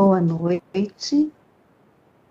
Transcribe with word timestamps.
Boa 0.00 0.20
noite, 0.20 1.28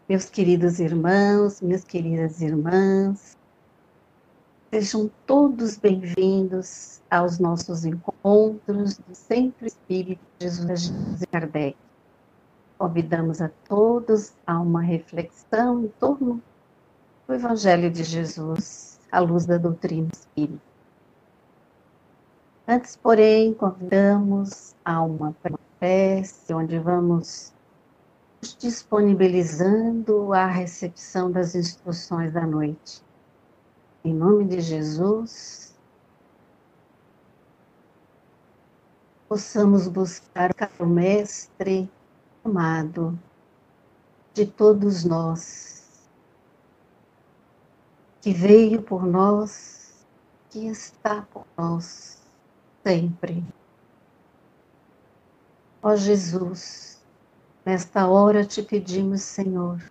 meus 0.07 0.29
queridos 0.29 0.79
irmãos, 0.79 1.59
minhas 1.59 1.83
queridas 1.83 2.39
irmãs. 2.39 3.37
Sejam 4.71 5.11
todos 5.25 5.77
bem-vindos 5.77 7.01
aos 7.11 7.39
nossos 7.39 7.83
encontros 7.83 8.97
do 8.99 9.13
Centro 9.13 9.67
Espírita 9.67 10.21
Jesus 10.39 10.93
de 11.19 11.27
Kardec. 11.27 11.75
Convidamos 12.77 13.41
a 13.41 13.49
todos 13.67 14.31
a 14.47 14.61
uma 14.61 14.81
reflexão 14.81 15.83
em 15.83 15.87
torno 15.99 16.41
do 17.27 17.33
Evangelho 17.33 17.91
de 17.91 18.05
Jesus, 18.05 18.97
à 19.11 19.19
luz 19.19 19.45
da 19.45 19.57
doutrina 19.57 20.07
espírita. 20.13 20.61
Antes, 22.65 22.95
porém, 22.95 23.53
convidamos 23.53 24.73
a 24.85 25.01
uma 25.01 25.35
prece, 25.79 26.53
onde 26.53 26.79
vamos 26.79 27.56
disponibilizando 28.41 30.33
à 30.33 30.45
recepção 30.45 31.31
das 31.31 31.55
instruções 31.55 32.31
da 32.31 32.45
noite. 32.45 33.03
Em 34.03 34.13
nome 34.13 34.45
de 34.45 34.61
Jesus, 34.61 35.75
possamos 39.27 39.87
buscar 39.87 40.51
o 40.79 40.85
Mestre 40.85 41.89
amado 42.43 43.19
de 44.33 44.45
todos 44.45 45.03
nós, 45.03 46.07
que 48.21 48.31
veio 48.31 48.81
por 48.81 49.05
nós, 49.05 50.05
que 50.49 50.67
está 50.67 51.23
por 51.23 51.45
nós 51.57 52.21
sempre. 52.83 53.43
Ó 55.81 55.95
Jesus, 55.95 56.96
nesta 57.67 58.07
hora 58.07 58.45
te 58.45 58.63
pedimos, 58.63 59.23
Senhor, 59.23 59.83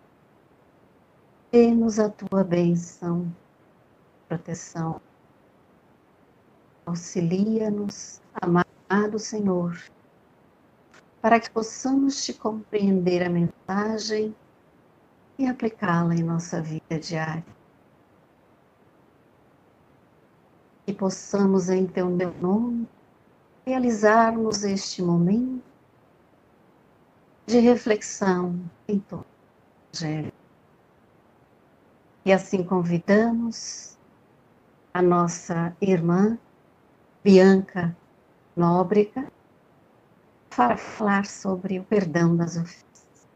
dê-nos 1.52 1.98
a 1.98 2.08
tua 2.08 2.42
bênção, 2.42 3.30
proteção. 4.26 4.98
Auxilia-nos, 6.86 8.22
amado 8.40 9.18
Senhor, 9.18 9.78
para 11.20 11.38
que 11.38 11.50
possamos 11.50 12.24
te 12.24 12.32
compreender 12.32 13.22
a 13.22 13.28
mensagem 13.28 14.34
e 15.38 15.46
aplicá-la 15.46 16.14
em 16.14 16.22
nossa 16.22 16.62
vida 16.62 16.98
diária. 16.98 17.44
Que 20.86 20.94
possamos, 20.94 21.68
em 21.68 21.86
teu 21.86 22.08
nome, 22.08 22.88
realizarmos 23.66 24.64
este 24.64 25.02
momento 25.02 25.75
de 27.46 27.60
reflexão 27.60 28.58
em 28.88 28.98
torno 28.98 29.24
do 29.92 30.04
Evangelho. 30.04 30.32
E 32.24 32.32
assim 32.32 32.64
convidamos 32.64 33.96
a 34.92 35.00
nossa 35.00 35.76
irmã 35.80 36.36
Bianca 37.22 37.96
Nóbrega 38.56 39.30
para 40.50 40.76
falar 40.76 41.26
sobre 41.26 41.78
o 41.78 41.84
perdão 41.84 42.36
das 42.36 42.56
ofensas. 42.56 43.28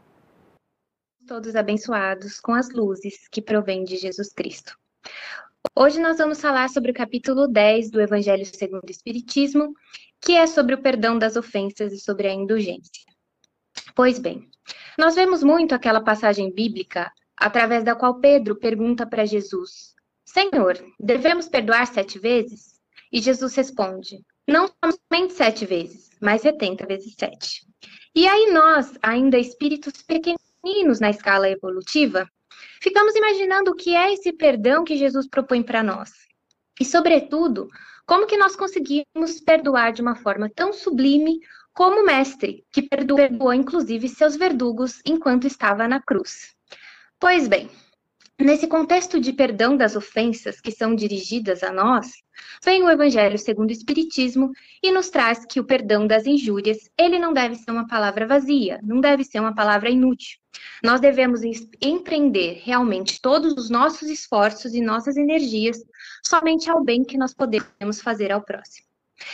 Todos 1.27 1.55
abençoados 1.55 2.41
com 2.41 2.53
as 2.53 2.71
luzes 2.71 3.29
que 3.29 3.41
provêm 3.41 3.85
de 3.85 3.97
Jesus 3.97 4.33
Cristo. 4.33 4.77
Hoje 5.77 6.01
nós 6.01 6.19
vamos 6.19 6.41
falar 6.41 6.69
sobre 6.69 6.91
o 6.91 6.95
capítulo 6.95 7.47
10 7.47 7.91
do 7.91 8.01
Evangelho 8.01 8.45
segundo 8.45 8.89
o 8.89 8.91
Espiritismo, 8.91 9.73
que 10.21 10.33
é 10.33 10.49
sobre 10.49 10.75
o 10.75 10.83
perdão 10.83 11.17
das 11.17 11.37
ofensas 11.37 11.93
e 11.93 11.99
sobre 11.99 12.27
a 12.27 12.33
indulgência. 12.33 13.10
Pois 14.01 14.19
bem, 14.19 14.49
nós 14.97 15.15
vemos 15.15 15.43
muito 15.43 15.75
aquela 15.75 16.01
passagem 16.01 16.51
bíblica 16.51 17.13
através 17.37 17.85
da 17.85 17.95
qual 17.95 18.19
Pedro 18.19 18.57
pergunta 18.57 19.07
para 19.07 19.27
Jesus: 19.27 19.95
Senhor, 20.25 20.83
devemos 20.99 21.51
perdoar 21.51 21.87
sete 21.87 22.19
vezes? 22.19 22.81
E 23.13 23.21
Jesus 23.21 23.55
responde: 23.55 24.25
Não 24.49 24.71
somente 24.83 25.35
sete 25.35 25.67
vezes, 25.67 26.09
mas 26.19 26.41
setenta 26.41 26.87
vezes 26.87 27.15
sete. 27.15 27.67
E 28.15 28.27
aí 28.27 28.51
nós, 28.51 28.95
ainda 29.03 29.37
espíritos 29.37 29.93
pequeninos 30.01 30.99
na 30.99 31.11
escala 31.11 31.51
evolutiva, 31.51 32.27
ficamos 32.81 33.15
imaginando 33.15 33.73
o 33.73 33.77
que 33.77 33.95
é 33.95 34.15
esse 34.15 34.33
perdão 34.33 34.83
que 34.83 34.97
Jesus 34.97 35.29
propõe 35.29 35.63
para 35.63 35.83
nós. 35.83 36.11
E, 36.81 36.87
sobretudo, 36.87 37.69
como 38.07 38.27
que 38.27 38.39
nós 38.39 38.57
conseguimos 38.57 39.43
perdoar 39.45 39.93
de 39.93 40.01
uma 40.01 40.17
forma 40.17 40.49
tão 40.49 40.73
sublime 40.73 41.39
como 41.73 42.05
mestre, 42.05 42.65
que 42.73 42.83
perdoou 42.83 43.55
inclusive 43.55 44.09
seus 44.09 44.37
verdugos 44.37 45.01
enquanto 45.05 45.47
estava 45.47 45.87
na 45.87 46.01
cruz. 46.01 46.55
Pois 47.19 47.47
bem, 47.47 47.71
nesse 48.39 48.67
contexto 48.67 49.21
de 49.21 49.33
perdão 49.33 49.77
das 49.77 49.95
ofensas 49.95 50.61
que 50.61 50.71
são 50.71 50.95
dirigidas 50.95 51.63
a 51.63 51.73
nós, 51.73 52.13
vem 52.65 52.83
o 52.83 52.91
Evangelho 52.91 53.39
segundo 53.39 53.71
o 53.71 53.73
Espiritismo 53.73 54.51
e 54.83 54.91
nos 54.91 55.11
traz 55.11 55.45
que 55.45 55.61
o 55.61 55.65
perdão 55.65 56.07
das 56.07 56.27
injúrias, 56.27 56.91
ele 56.99 57.19
não 57.19 57.33
deve 57.33 57.55
ser 57.55 57.71
uma 57.71 57.87
palavra 57.87 58.27
vazia, 58.27 58.81
não 58.83 59.01
deve 59.01 59.25
ser 59.25 59.41
uma 59.41 59.55
palavra 59.55 59.91
inútil. 59.91 60.39
Nós 60.83 61.01
devemos 61.01 61.43
empreender 61.81 62.61
realmente 62.65 63.21
todos 63.21 63.53
os 63.55 63.71
nossos 63.71 64.09
esforços 64.09 64.75
e 64.75 64.81
nossas 64.81 65.17
energias 65.17 65.79
somente 66.25 66.71
ao 66.71 66.83
bem 66.83 67.05
que 67.05 67.19
nós 67.19 67.35
podemos 67.35 68.01
fazer 68.03 68.33
ao 68.33 68.43
próximo. 68.43 68.90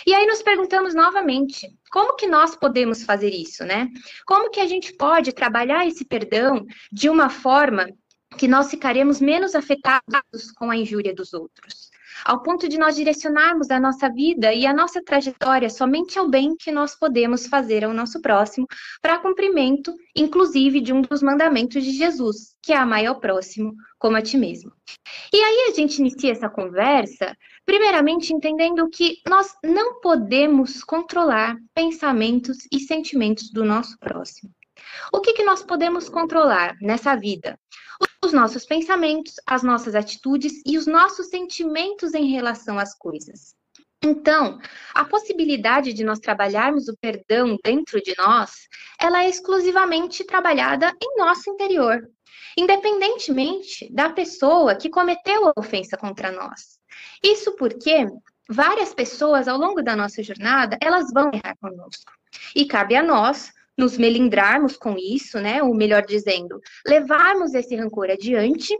E 0.06 0.14
aí 0.14 0.26
nos 0.26 0.42
perguntamos 0.42 0.94
novamente, 0.94 1.69
como 1.91 2.16
que 2.16 2.26
nós 2.26 2.56
podemos 2.56 3.02
fazer 3.02 3.30
isso, 3.30 3.64
né? 3.64 3.88
Como 4.26 4.50
que 4.50 4.60
a 4.60 4.66
gente 4.66 4.92
pode 4.94 5.32
trabalhar 5.32 5.86
esse 5.86 6.04
perdão 6.04 6.64
de 6.92 7.08
uma 7.08 7.28
forma 7.28 7.88
que 8.36 8.48
nós 8.48 8.70
ficaremos 8.70 9.20
menos 9.20 9.54
afetados 9.54 10.52
com 10.56 10.70
a 10.70 10.76
injúria 10.76 11.14
dos 11.14 11.32
outros? 11.32 11.91
Ao 12.25 12.42
ponto 12.42 12.69
de 12.69 12.78
nós 12.78 12.96
direcionarmos 12.96 13.70
a 13.70 13.78
nossa 13.78 14.08
vida 14.08 14.52
e 14.52 14.66
a 14.66 14.72
nossa 14.72 15.02
trajetória 15.02 15.69
somente 15.69 16.19
ao 16.19 16.28
bem 16.28 16.56
que 16.56 16.72
nós 16.72 16.96
podemos 16.96 17.46
fazer 17.46 17.84
ao 17.84 17.92
nosso 17.92 18.20
próximo, 18.20 18.66
para 19.02 19.19
cumprimento, 19.19 19.94
inclusive, 20.14 20.80
de 20.80 20.92
um 20.92 21.02
dos 21.02 21.22
mandamentos 21.22 21.84
de 21.84 21.91
Jesus, 21.91 22.54
que 22.62 22.72
é 22.72 22.76
amar 22.76 23.04
ao 23.04 23.20
próximo 23.20 23.75
como 23.98 24.16
a 24.16 24.22
ti 24.22 24.36
mesmo. 24.36 24.72
E 25.32 25.36
aí 25.36 25.70
a 25.70 25.75
gente 25.75 25.98
inicia 25.98 26.32
essa 26.32 26.48
conversa 26.48 27.36
Primeiramente, 27.66 28.32
entendendo 28.32 28.88
que 28.88 29.21
nós 29.28 29.53
não 29.62 30.00
podemos 30.00 30.84
controlar 30.84 31.56
pensamentos 31.75 32.59
e 32.71 32.78
sentimentos 32.78 33.50
do 33.50 33.65
nosso 33.65 33.99
próximo. 33.99 34.53
O 35.12 35.21
que, 35.21 35.32
que 35.32 35.43
nós 35.43 35.65
podemos 35.65 36.09
controlar 36.09 36.76
nessa 36.81 37.16
vida? 37.16 37.59
Os 38.25 38.32
nossos 38.32 38.65
pensamentos, 38.65 39.34
as 39.44 39.65
nossas 39.65 39.97
atitudes 39.97 40.62
e 40.65 40.78
os 40.78 40.87
nossos 40.87 41.28
sentimentos 41.28 42.15
em 42.15 42.31
relação 42.31 42.78
às 42.78 42.97
coisas. 42.97 43.56
Então, 44.00 44.60
a 44.94 45.05
possibilidade 45.05 45.93
de 45.93 46.05
nós 46.05 46.21
trabalharmos 46.21 46.87
o 46.87 46.97
perdão 46.97 47.59
dentro 47.65 48.00
de 48.00 48.15
nós, 48.16 48.69
ela 49.00 49.25
é 49.25 49.28
exclusivamente 49.28 50.22
trabalhada 50.22 50.94
em 51.03 51.19
nosso 51.19 51.50
interior, 51.50 52.09
independentemente 52.56 53.92
da 53.92 54.10
pessoa 54.10 54.74
que 54.74 54.91
cometeu 54.91 55.48
a 55.48 55.52
ofensa 55.56 55.97
contra 55.97 56.32
nós. 56.32 56.78
Isso 57.22 57.54
porque 57.56 58.06
várias 58.48 58.94
pessoas 58.94 59.48
ao 59.48 59.58
longo 59.58 59.82
da 59.82 59.97
nossa 59.97 60.22
jornada, 60.22 60.78
elas 60.80 61.12
vão 61.12 61.30
errar 61.32 61.56
conosco. 61.60 62.12
E 62.54 62.66
cabe 62.66 62.96
a 62.96 63.02
nós 63.02 63.52
nos 63.76 63.98
melindrarmos 63.98 64.76
com 64.76 64.96
isso, 64.96 65.38
né? 65.38 65.62
Ou 65.62 65.75
melhor 65.75 66.04
dizendo, 66.06 66.60
levarmos 66.86 67.54
esse 67.54 67.76
rancor 67.76 68.10
adiante 68.10 68.75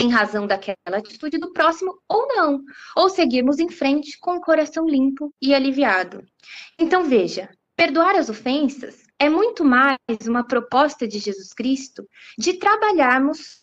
em 0.00 0.10
razão 0.10 0.46
daquela 0.46 0.96
atitude 0.96 1.38
do 1.38 1.52
próximo 1.52 1.94
ou 2.08 2.26
não, 2.28 2.64
ou 2.96 3.10
seguirmos 3.10 3.58
em 3.58 3.68
frente 3.68 4.18
com 4.18 4.36
o 4.36 4.40
coração 4.40 4.88
limpo 4.88 5.32
e 5.40 5.54
aliviado. 5.54 6.24
Então 6.78 7.04
veja, 7.04 7.50
perdoar 7.76 8.16
as 8.16 8.30
ofensas 8.30 9.09
é 9.20 9.28
muito 9.28 9.62
mais 9.62 9.98
uma 10.26 10.42
proposta 10.42 11.06
de 11.06 11.18
Jesus 11.18 11.52
Cristo 11.52 12.08
de 12.38 12.54
trabalharmos 12.54 13.60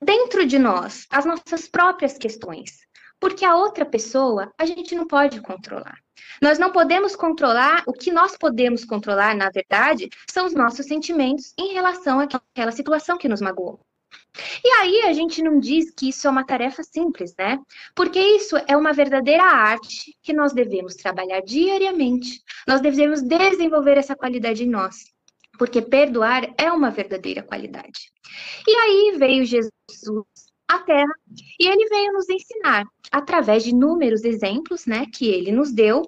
dentro 0.00 0.46
de 0.46 0.58
nós 0.58 1.06
as 1.10 1.24
nossas 1.24 1.66
próprias 1.66 2.18
questões, 2.18 2.86
porque 3.18 3.46
a 3.46 3.56
outra 3.56 3.86
pessoa 3.86 4.52
a 4.58 4.66
gente 4.66 4.94
não 4.94 5.06
pode 5.06 5.40
controlar. 5.40 5.98
Nós 6.42 6.58
não 6.58 6.70
podemos 6.70 7.16
controlar, 7.16 7.82
o 7.86 7.92
que 7.94 8.12
nós 8.12 8.36
podemos 8.36 8.84
controlar, 8.84 9.34
na 9.34 9.48
verdade, 9.48 10.10
são 10.30 10.44
os 10.44 10.54
nossos 10.54 10.84
sentimentos 10.84 11.54
em 11.58 11.72
relação 11.72 12.20
àquela 12.20 12.70
situação 12.70 13.16
que 13.16 13.28
nos 13.28 13.40
magoou. 13.40 13.80
E 14.64 14.68
aí 14.68 15.02
a 15.02 15.12
gente 15.12 15.42
não 15.42 15.58
diz 15.58 15.90
que 15.90 16.08
isso 16.08 16.26
é 16.26 16.30
uma 16.30 16.44
tarefa 16.44 16.82
simples, 16.82 17.34
né? 17.38 17.58
Porque 17.94 18.18
isso 18.18 18.56
é 18.66 18.76
uma 18.76 18.92
verdadeira 18.92 19.44
arte 19.44 20.16
que 20.22 20.32
nós 20.32 20.52
devemos 20.52 20.94
trabalhar 20.94 21.40
diariamente. 21.40 22.42
Nós 22.66 22.80
devemos 22.80 23.22
desenvolver 23.22 23.96
essa 23.96 24.16
qualidade 24.16 24.64
em 24.64 24.68
nós. 24.68 24.96
Porque 25.56 25.80
perdoar 25.80 26.52
é 26.58 26.70
uma 26.72 26.90
verdadeira 26.90 27.42
qualidade. 27.42 28.10
E 28.66 28.74
aí 28.74 29.16
veio 29.16 29.44
Jesus 29.44 29.70
à 30.68 30.78
Terra 30.80 31.14
e 31.60 31.68
ele 31.68 31.88
veio 31.88 32.12
nos 32.12 32.28
ensinar, 32.28 32.84
através 33.12 33.62
de 33.62 33.70
inúmeros 33.70 34.24
exemplos 34.24 34.86
né, 34.86 35.06
que 35.12 35.28
ele 35.28 35.52
nos 35.52 35.72
deu, 35.72 36.02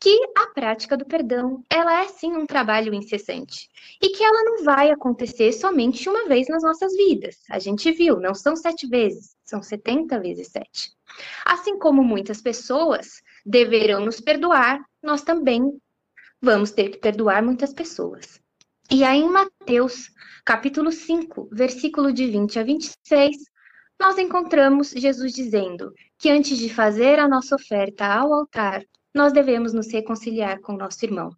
que 0.00 0.14
a 0.36 0.46
prática 0.48 0.96
do 0.96 1.06
perdão, 1.06 1.62
ela 1.70 2.02
é 2.02 2.08
sim 2.08 2.32
um 2.32 2.46
trabalho 2.46 2.94
incessante 2.94 3.68
e 4.00 4.10
que 4.10 4.22
ela 4.22 4.44
não 4.44 4.64
vai 4.64 4.90
acontecer 4.90 5.52
somente 5.52 6.08
uma 6.08 6.28
vez 6.28 6.48
nas 6.48 6.62
nossas 6.62 6.94
vidas. 6.94 7.36
A 7.50 7.58
gente 7.58 7.90
viu, 7.92 8.20
não 8.20 8.34
são 8.34 8.54
sete 8.54 8.86
vezes, 8.86 9.34
são 9.44 9.62
70 9.62 10.20
vezes 10.20 10.48
sete. 10.48 10.92
Assim 11.44 11.78
como 11.78 12.04
muitas 12.04 12.42
pessoas 12.42 13.22
deverão 13.44 14.04
nos 14.04 14.20
perdoar, 14.20 14.80
nós 15.02 15.22
também 15.22 15.80
vamos 16.40 16.70
ter 16.70 16.90
que 16.90 16.98
perdoar 16.98 17.42
muitas 17.42 17.72
pessoas. 17.72 18.40
E 18.90 19.02
aí 19.02 19.20
em 19.20 19.30
Mateus, 19.30 20.10
capítulo 20.44 20.92
5, 20.92 21.48
versículo 21.50 22.12
de 22.12 22.30
20 22.30 22.58
a 22.58 22.62
26, 22.62 23.36
nós 23.98 24.18
encontramos 24.18 24.90
Jesus 24.90 25.32
dizendo 25.32 25.92
que 26.18 26.28
antes 26.28 26.58
de 26.58 26.72
fazer 26.72 27.18
a 27.18 27.26
nossa 27.26 27.56
oferta 27.56 28.06
ao 28.06 28.32
altar, 28.32 28.84
nós 29.16 29.32
devemos 29.32 29.72
nos 29.72 29.90
reconciliar 29.90 30.60
com 30.60 30.74
nosso 30.74 31.02
irmão. 31.04 31.30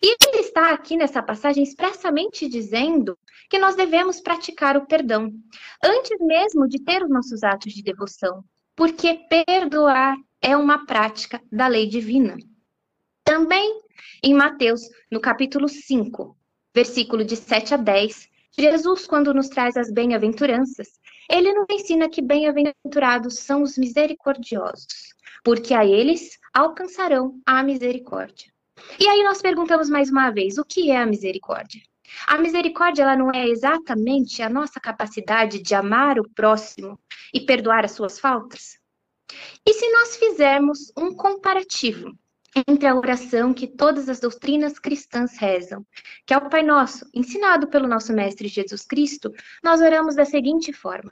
E 0.00 0.16
ele 0.28 0.42
está 0.42 0.70
aqui 0.72 0.96
nessa 0.96 1.20
passagem 1.20 1.64
expressamente 1.64 2.48
dizendo 2.48 3.18
que 3.50 3.58
nós 3.58 3.74
devemos 3.74 4.20
praticar 4.20 4.76
o 4.76 4.86
perdão, 4.86 5.32
antes 5.84 6.16
mesmo 6.20 6.68
de 6.68 6.82
ter 6.82 7.02
os 7.02 7.10
nossos 7.10 7.42
atos 7.42 7.72
de 7.74 7.82
devoção, 7.82 8.44
porque 8.76 9.20
perdoar 9.28 10.16
é 10.40 10.56
uma 10.56 10.86
prática 10.86 11.42
da 11.50 11.66
lei 11.66 11.88
divina. 11.88 12.36
Também 13.24 13.82
em 14.22 14.32
Mateus, 14.32 14.82
no 15.10 15.20
capítulo 15.20 15.68
5, 15.68 16.36
versículo 16.72 17.24
de 17.24 17.34
7 17.34 17.74
a 17.74 17.76
10, 17.76 18.28
Jesus, 18.56 19.06
quando 19.06 19.34
nos 19.34 19.48
traz 19.48 19.76
as 19.76 19.90
bem-aventuranças, 19.92 20.88
ele 21.28 21.52
nos 21.52 21.66
ensina 21.68 22.08
que 22.08 22.22
bem-aventurados 22.22 23.40
são 23.40 23.62
os 23.62 23.76
misericordiosos, 23.76 25.14
porque 25.44 25.74
a 25.74 25.84
eles 25.84 26.38
alcançarão 26.52 27.38
a 27.46 27.62
misericórdia. 27.62 28.50
E 28.98 29.06
aí 29.06 29.22
nós 29.22 29.40
perguntamos 29.40 29.88
mais 29.88 30.10
uma 30.10 30.30
vez, 30.30 30.58
o 30.58 30.64
que 30.64 30.90
é 30.90 30.96
a 30.96 31.06
misericórdia? 31.06 31.80
A 32.26 32.38
misericórdia 32.38 33.02
ela 33.02 33.16
não 33.16 33.30
é 33.30 33.46
exatamente 33.46 34.42
a 34.42 34.48
nossa 34.48 34.80
capacidade 34.80 35.60
de 35.60 35.74
amar 35.74 36.18
o 36.18 36.28
próximo 36.30 36.98
e 37.32 37.40
perdoar 37.40 37.84
as 37.84 37.92
suas 37.92 38.18
faltas? 38.18 38.78
E 39.66 39.72
se 39.72 39.90
nós 39.90 40.16
fizermos 40.16 40.92
um 40.96 41.14
comparativo 41.14 42.16
entre 42.68 42.86
a 42.86 42.94
oração 42.94 43.52
que 43.52 43.66
todas 43.66 44.08
as 44.08 44.20
doutrinas 44.20 44.78
cristãs 44.78 45.36
rezam, 45.36 45.84
que 46.24 46.32
é 46.32 46.36
o 46.36 46.48
Pai 46.48 46.62
Nosso, 46.62 47.04
ensinado 47.12 47.66
pelo 47.66 47.88
nosso 47.88 48.12
Mestre 48.12 48.46
Jesus 48.48 48.84
Cristo, 48.84 49.32
nós 49.62 49.80
oramos 49.80 50.14
da 50.14 50.24
seguinte 50.24 50.72
forma: 50.72 51.10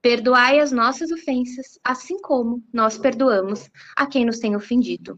Perdoai 0.00 0.60
as 0.60 0.70
nossas 0.70 1.10
ofensas, 1.10 1.78
assim 1.82 2.20
como 2.20 2.62
nós 2.72 2.96
perdoamos 2.96 3.68
a 3.96 4.06
quem 4.06 4.24
nos 4.24 4.38
tem 4.38 4.54
ofendido. 4.54 5.16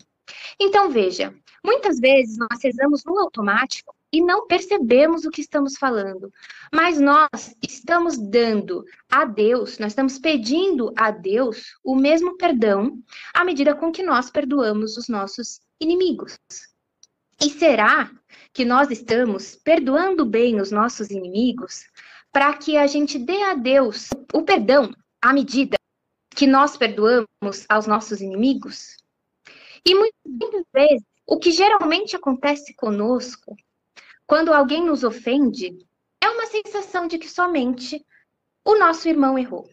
Então 0.58 0.90
veja, 0.90 1.34
muitas 1.64 1.98
vezes 1.98 2.36
nós 2.38 2.62
rezamos 2.62 3.02
no 3.04 3.18
automático 3.18 3.94
e 4.12 4.20
não 4.22 4.46
percebemos 4.46 5.24
o 5.24 5.30
que 5.30 5.40
estamos 5.40 5.76
falando. 5.76 6.32
Mas 6.72 6.98
nós 6.98 7.54
estamos 7.62 8.16
dando 8.16 8.84
a 9.10 9.24
Deus, 9.24 9.78
nós 9.78 9.92
estamos 9.92 10.18
pedindo 10.18 10.92
a 10.96 11.10
Deus 11.10 11.76
o 11.84 11.94
mesmo 11.94 12.36
perdão 12.36 12.98
à 13.34 13.44
medida 13.44 13.74
com 13.74 13.92
que 13.92 14.02
nós 14.02 14.30
perdoamos 14.30 14.96
os 14.96 15.08
nossos 15.08 15.60
inimigos. 15.80 16.38
E 17.40 17.50
será 17.50 18.10
que 18.52 18.64
nós 18.64 18.90
estamos 18.90 19.56
perdoando 19.56 20.24
bem 20.24 20.60
os 20.60 20.70
nossos 20.70 21.10
inimigos 21.10 21.84
para 22.32 22.56
que 22.56 22.76
a 22.76 22.86
gente 22.86 23.18
dê 23.18 23.42
a 23.42 23.54
Deus 23.54 24.08
o 24.32 24.42
perdão 24.42 24.90
à 25.20 25.32
medida 25.32 25.76
que 26.30 26.46
nós 26.46 26.76
perdoamos 26.76 27.66
aos 27.68 27.86
nossos 27.86 28.20
inimigos? 28.20 28.96
E 29.84 29.94
muitas 29.94 30.64
vezes, 30.72 31.04
o 31.26 31.38
que 31.38 31.50
geralmente 31.50 32.16
acontece 32.16 32.74
conosco, 32.74 33.54
quando 34.26 34.52
alguém 34.52 34.84
nos 34.84 35.04
ofende, 35.04 35.76
é 36.20 36.28
uma 36.28 36.46
sensação 36.46 37.06
de 37.06 37.18
que 37.18 37.28
somente 37.28 38.04
o 38.64 38.76
nosso 38.78 39.08
irmão 39.08 39.38
errou. 39.38 39.68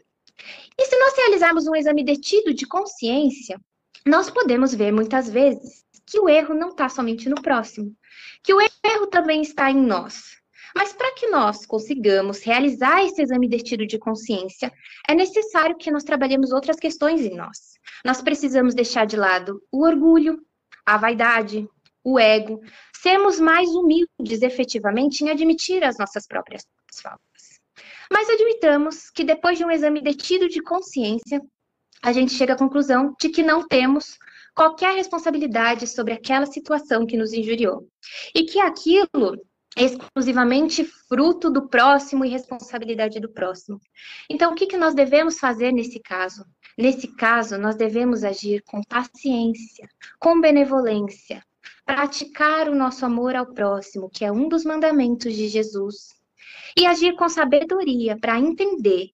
E 0.78 0.86
se 0.86 1.00
nós 1.00 1.16
realizarmos 1.16 1.68
um 1.68 1.76
exame 1.76 2.04
detido 2.04 2.54
de 2.54 2.68
consciência, 2.68 3.60
nós 4.06 4.30
podemos 4.30 4.74
ver 4.74 4.92
muitas 4.92 5.30
vezes 5.30 5.83
que 6.06 6.20
o 6.20 6.30
erro 6.30 6.54
não 6.54 6.70
está 6.70 6.90
somente 6.90 7.30
no 7.30 7.42
próximo, 7.42 7.96
que 8.44 8.54
o 8.54 8.62
erro 8.62 9.08
também 9.08 9.42
está 9.42 9.72
em 9.72 9.78
nós. 9.78 10.38
Mas 10.76 10.92
para 10.92 11.14
que 11.14 11.28
nós 11.28 11.66
consigamos 11.66 12.44
realizar 12.44 13.04
esse 13.04 13.22
exame 13.22 13.48
detido 13.48 13.86
de 13.86 14.00
consciência, 14.00 14.72
é 15.08 15.14
necessário 15.14 15.78
que 15.78 15.92
nós 15.92 16.04
trabalhemos 16.04 16.52
outras 16.52 16.78
questões 16.78 17.22
em 17.22 17.36
nós. 17.36 17.78
Nós 18.04 18.22
precisamos 18.22 18.74
deixar 18.74 19.06
de 19.06 19.16
lado 19.16 19.62
o 19.72 19.86
orgulho, 19.86 20.42
a 20.86 20.98
vaidade, 20.98 21.68
o 22.04 22.20
ego, 22.20 22.60
sermos 22.96 23.40
mais 23.40 23.70
humildes 23.70 24.42
efetivamente 24.42 25.24
em 25.24 25.30
admitir 25.30 25.84
as 25.84 25.98
nossas 25.98 26.28
próprias 26.28 26.66
faltas. 27.02 27.60
Mas 28.12 28.30
admitamos 28.30 29.10
que 29.10 29.24
depois 29.24 29.58
de 29.58 29.66
um 29.66 29.72
exame 29.72 30.02
detido 30.02 30.50
de 30.50 30.62
consciência, 30.62 31.42
a 32.02 32.12
gente 32.12 32.34
chega 32.34 32.54
à 32.54 32.58
conclusão 32.58 33.16
de 33.20 33.30
que 33.30 33.42
não 33.42 33.66
temos 33.66 34.18
qualquer 34.56 34.96
responsabilidade 34.96 35.88
sobre 35.88 36.14
aquela 36.14 36.46
situação 36.46 37.06
que 37.06 37.18
nos 37.18 37.34
injuriou. 37.34 37.88
E 38.34 38.44
que 38.44 38.60
aquilo 38.60 39.38
é 39.76 39.84
exclusivamente 39.84 40.84
fruto 40.84 41.50
do 41.50 41.68
próximo 41.68 42.24
e 42.24 42.30
responsabilidade 42.30 43.20
do 43.20 43.30
próximo. 43.30 43.80
Então, 44.30 44.52
o 44.52 44.56
que, 44.56 44.68
que 44.68 44.78
nós 44.78 44.94
devemos 44.94 45.40
fazer 45.40 45.72
nesse 45.72 46.00
caso? 46.00 46.46
Nesse 46.78 47.08
caso, 47.08 47.58
nós 47.58 47.76
devemos 47.76 48.24
agir 48.24 48.64
com 48.64 48.82
paciência, 48.84 49.88
com 50.20 50.40
benevolência, 50.40 51.44
praticar 51.86 52.70
o 52.70 52.76
nosso 52.76 53.06
amor 53.06 53.36
ao 53.36 53.48
próximo, 53.48 54.10
que 54.10 54.26
é 54.26 54.32
um 54.32 54.48
dos 54.48 54.64
mandamentos 54.64 55.34
de 55.34 55.48
Jesus, 55.48 56.10
e 56.78 56.86
agir 56.86 57.16
com 57.16 57.30
sabedoria 57.30 58.18
para 58.18 58.40
entender 58.40 59.10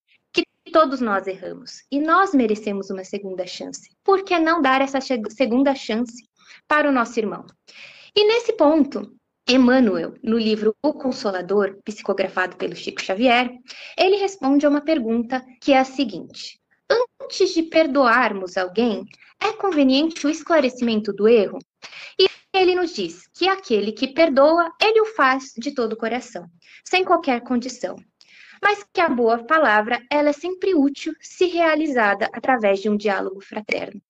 todos 0.70 1.02
nós 1.02 1.28
erramos 1.28 1.84
e 1.92 2.00
nós 2.00 2.34
merecemos 2.34 2.90
uma 2.90 3.04
segunda 3.04 3.46
chance. 3.46 3.90
Por 4.04 4.24
que 4.24 4.38
não 4.40 4.62
dar 4.62 4.82
essa 4.82 5.00
segunda 5.02 5.76
chance 5.76 6.24
para 6.68 6.90
o 6.90 6.92
nosso 6.92 7.20
irmão? 7.20 7.46
E 8.16 8.26
nesse 8.26 8.54
ponto, 8.54 9.16
Emmanuel, 9.48 10.14
no 10.24 10.38
livro 10.38 10.76
O 10.84 10.94
Consolador, 10.94 11.78
psicografado 11.84 12.56
pelo 12.58 12.76
Chico 12.76 13.02
Xavier, 13.02 13.50
ele 13.98 14.18
responde 14.18 14.66
a 14.66 14.70
uma 14.70 14.82
pergunta 14.82 15.44
que 15.62 15.72
é 15.72 15.80
a 15.80 15.86
seguinte: 15.86 16.60
Antes 17.22 17.54
de 17.54 17.64
perdoarmos 17.64 18.58
alguém, 18.58 19.06
é 19.42 19.54
conveniente 19.54 20.28
o 20.28 20.30
esclarecimento 20.30 21.14
do 21.14 21.28
erro? 21.28 21.60
E 22.20 22.28
ele 22.54 22.76
nos 22.76 22.94
diz 22.94 23.28
que 23.34 23.48
aquele 23.48 23.92
que 23.92 24.08
perdoa, 24.08 24.72
ele 24.82 25.02
o 25.02 25.06
faz 25.06 25.54
de 25.58 25.74
todo 25.74 25.94
o 25.94 25.98
coração, 25.98 26.46
sem 26.84 27.04
qualquer 27.06 27.42
condição 27.42 27.96
mas 28.62 28.86
que 28.94 29.02
a 29.02 29.10
boa 29.10 29.44
palavra 29.44 30.02
ela 30.12 30.30
é 30.30 30.34
sempre 30.34 30.76
útil 30.76 31.14
se 31.22 31.46
realizada 31.46 32.30
através 32.34 32.80
de 32.80 32.90
um 32.90 32.98
diálogo 32.98 33.42
fraterno. 33.42 34.02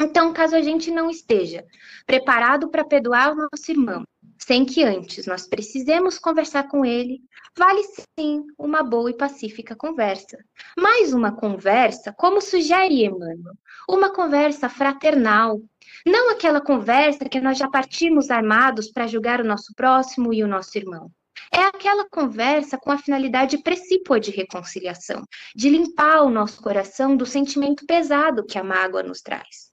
Então, 0.00 0.32
caso 0.32 0.56
a 0.56 0.62
gente 0.62 0.90
não 0.90 1.08
esteja 1.08 1.64
preparado 2.04 2.68
para 2.68 2.84
perdoar 2.84 3.32
o 3.32 3.36
nosso 3.36 3.70
irmão, 3.70 4.04
sem 4.36 4.64
que 4.64 4.82
antes 4.82 5.26
nós 5.26 5.46
precisemos 5.46 6.18
conversar 6.18 6.68
com 6.68 6.84
ele, 6.84 7.20
vale 7.56 7.82
sim 8.18 8.44
uma 8.58 8.82
boa 8.82 9.10
e 9.10 9.16
pacífica 9.16 9.76
conversa. 9.76 10.36
Mais 10.76 11.12
uma 11.12 11.30
conversa, 11.36 12.12
como 12.12 12.40
sugere 12.40 13.04
Emmanuel, 13.04 13.54
uma 13.88 14.12
conversa 14.12 14.68
fraternal, 14.68 15.60
não 16.04 16.30
aquela 16.30 16.60
conversa 16.60 17.28
que 17.28 17.40
nós 17.40 17.56
já 17.56 17.68
partimos 17.68 18.30
armados 18.30 18.90
para 18.90 19.06
julgar 19.06 19.40
o 19.40 19.46
nosso 19.46 19.72
próximo 19.74 20.34
e 20.34 20.42
o 20.42 20.48
nosso 20.48 20.76
irmão. 20.76 21.12
É 21.54 21.60
aquela 21.64 22.08
conversa 22.08 22.78
com 22.78 22.90
a 22.90 22.98
finalidade 22.98 23.58
precípua 23.58 24.18
de 24.18 24.30
reconciliação, 24.30 25.22
de 25.54 25.68
limpar 25.68 26.22
o 26.22 26.30
nosso 26.30 26.62
coração 26.62 27.14
do 27.16 27.26
sentimento 27.26 27.84
pesado 27.86 28.44
que 28.46 28.58
a 28.58 28.64
mágoa 28.64 29.02
nos 29.02 29.20
traz. 29.20 29.70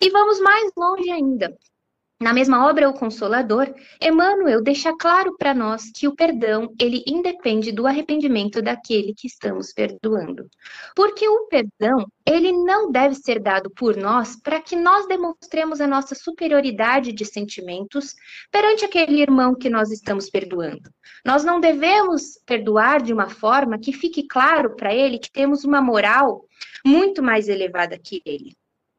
E 0.00 0.10
vamos 0.10 0.40
mais 0.40 0.70
longe 0.76 1.10
ainda. 1.10 1.56
Na 2.22 2.34
mesma 2.34 2.68
obra 2.68 2.86
O 2.86 2.92
Consolador, 2.92 3.74
Emmanuel 3.98 4.62
deixa 4.62 4.94
claro 4.94 5.34
para 5.38 5.54
nós 5.54 5.90
que 5.90 6.06
o 6.06 6.14
perdão, 6.14 6.70
ele 6.78 7.02
independe 7.06 7.72
do 7.72 7.86
arrependimento 7.86 8.60
daquele 8.60 9.14
que 9.14 9.26
estamos 9.26 9.72
perdoando. 9.72 10.46
Porque 10.94 11.26
o 11.26 11.46
perdão, 11.46 12.06
ele 12.26 12.52
não 12.52 12.92
deve 12.92 13.14
ser 13.14 13.40
dado 13.40 13.70
por 13.70 13.96
nós 13.96 14.36
para 14.36 14.60
que 14.60 14.76
nós 14.76 15.08
demonstremos 15.08 15.80
a 15.80 15.86
nossa 15.86 16.14
superioridade 16.14 17.10
de 17.10 17.24
sentimentos 17.24 18.14
perante 18.50 18.84
aquele 18.84 19.22
irmão 19.22 19.54
que 19.54 19.70
nós 19.70 19.90
estamos 19.90 20.28
perdoando. 20.28 20.90
Nós 21.24 21.42
não 21.42 21.58
devemos 21.58 22.38
perdoar 22.44 23.00
de 23.00 23.14
uma 23.14 23.30
forma 23.30 23.78
que 23.78 23.94
fique 23.94 24.28
claro 24.28 24.76
para 24.76 24.94
ele 24.94 25.18
que 25.18 25.32
temos 25.32 25.64
uma 25.64 25.80
moral 25.80 26.44
muito 26.84 27.22
mais 27.22 27.48
elevada 27.48 27.98
que 27.98 28.20
ele. 28.26 28.54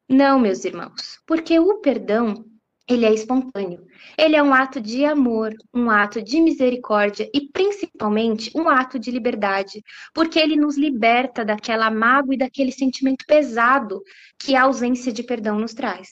Não, 0.08 0.40
meus 0.40 0.64
irmãos, 0.64 1.20
porque 1.24 1.60
o 1.60 1.78
perdão 1.78 2.44
ele 2.88 3.06
é 3.06 3.12
espontâneo. 3.12 3.86
Ele 4.18 4.36
é 4.36 4.42
um 4.42 4.52
ato 4.52 4.80
de 4.80 5.04
amor, 5.04 5.54
um 5.72 5.90
ato 5.90 6.22
de 6.22 6.40
misericórdia 6.40 7.28
e 7.32 7.48
principalmente 7.48 8.50
um 8.54 8.68
ato 8.68 8.98
de 8.98 9.10
liberdade, 9.10 9.82
porque 10.12 10.38
ele 10.38 10.56
nos 10.56 10.76
liberta 10.76 11.44
daquela 11.44 11.90
mágoa 11.90 12.34
e 12.34 12.38
daquele 12.38 12.72
sentimento 12.72 13.24
pesado 13.26 14.02
que 14.38 14.54
a 14.54 14.62
ausência 14.62 15.12
de 15.12 15.22
perdão 15.22 15.58
nos 15.58 15.74
traz. 15.74 16.08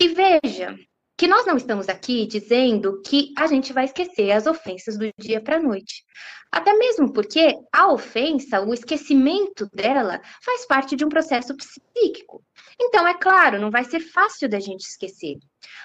E 0.00 0.08
veja 0.08 0.76
que 1.16 1.26
nós 1.26 1.46
não 1.46 1.56
estamos 1.56 1.88
aqui 1.88 2.26
dizendo 2.26 3.00
que 3.02 3.32
a 3.36 3.46
gente 3.46 3.72
vai 3.72 3.84
esquecer 3.84 4.32
as 4.32 4.46
ofensas 4.46 4.98
do 4.98 5.08
dia 5.18 5.40
para 5.40 5.56
a 5.56 5.62
noite. 5.62 6.02
Até 6.50 6.72
mesmo 6.72 7.12
porque 7.12 7.58
a 7.72 7.92
ofensa, 7.92 8.60
o 8.60 8.72
esquecimento 8.72 9.68
dela, 9.74 10.20
faz 10.44 10.66
parte 10.66 10.94
de 10.94 11.04
um 11.04 11.08
processo 11.08 11.54
psíquico. 11.56 12.44
Então, 12.80 13.06
é 13.06 13.14
claro, 13.14 13.60
não 13.60 13.70
vai 13.70 13.84
ser 13.84 14.00
fácil 14.00 14.48
da 14.48 14.60
gente 14.60 14.82
esquecer. 14.82 15.36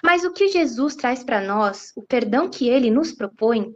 Mas 0.03 0.23
o 0.23 0.31
que 0.31 0.47
Jesus 0.47 0.95
traz 0.95 1.23
para 1.23 1.41
nós, 1.41 1.91
o 1.95 2.03
perdão 2.03 2.49
que 2.49 2.69
ele 2.69 2.91
nos 2.91 3.11
propõe, 3.11 3.73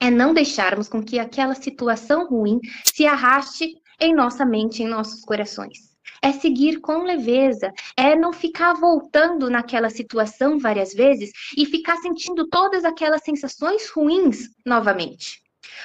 é 0.00 0.10
não 0.10 0.34
deixarmos 0.34 0.88
com 0.88 1.02
que 1.02 1.18
aquela 1.18 1.54
situação 1.54 2.28
ruim 2.28 2.60
se 2.84 3.06
arraste 3.06 3.74
em 3.98 4.14
nossa 4.14 4.44
mente, 4.44 4.82
em 4.82 4.88
nossos 4.88 5.22
corações. 5.22 5.85
É 6.26 6.32
seguir 6.32 6.80
com 6.80 7.04
leveza, 7.04 7.72
é 7.96 8.16
não 8.16 8.32
ficar 8.32 8.72
voltando 8.72 9.48
naquela 9.48 9.88
situação 9.88 10.58
várias 10.58 10.92
vezes 10.92 11.30
e 11.56 11.64
ficar 11.64 11.98
sentindo 11.98 12.48
todas 12.48 12.84
aquelas 12.84 13.22
sensações 13.22 13.88
ruins 13.90 14.48
novamente. 14.66 15.40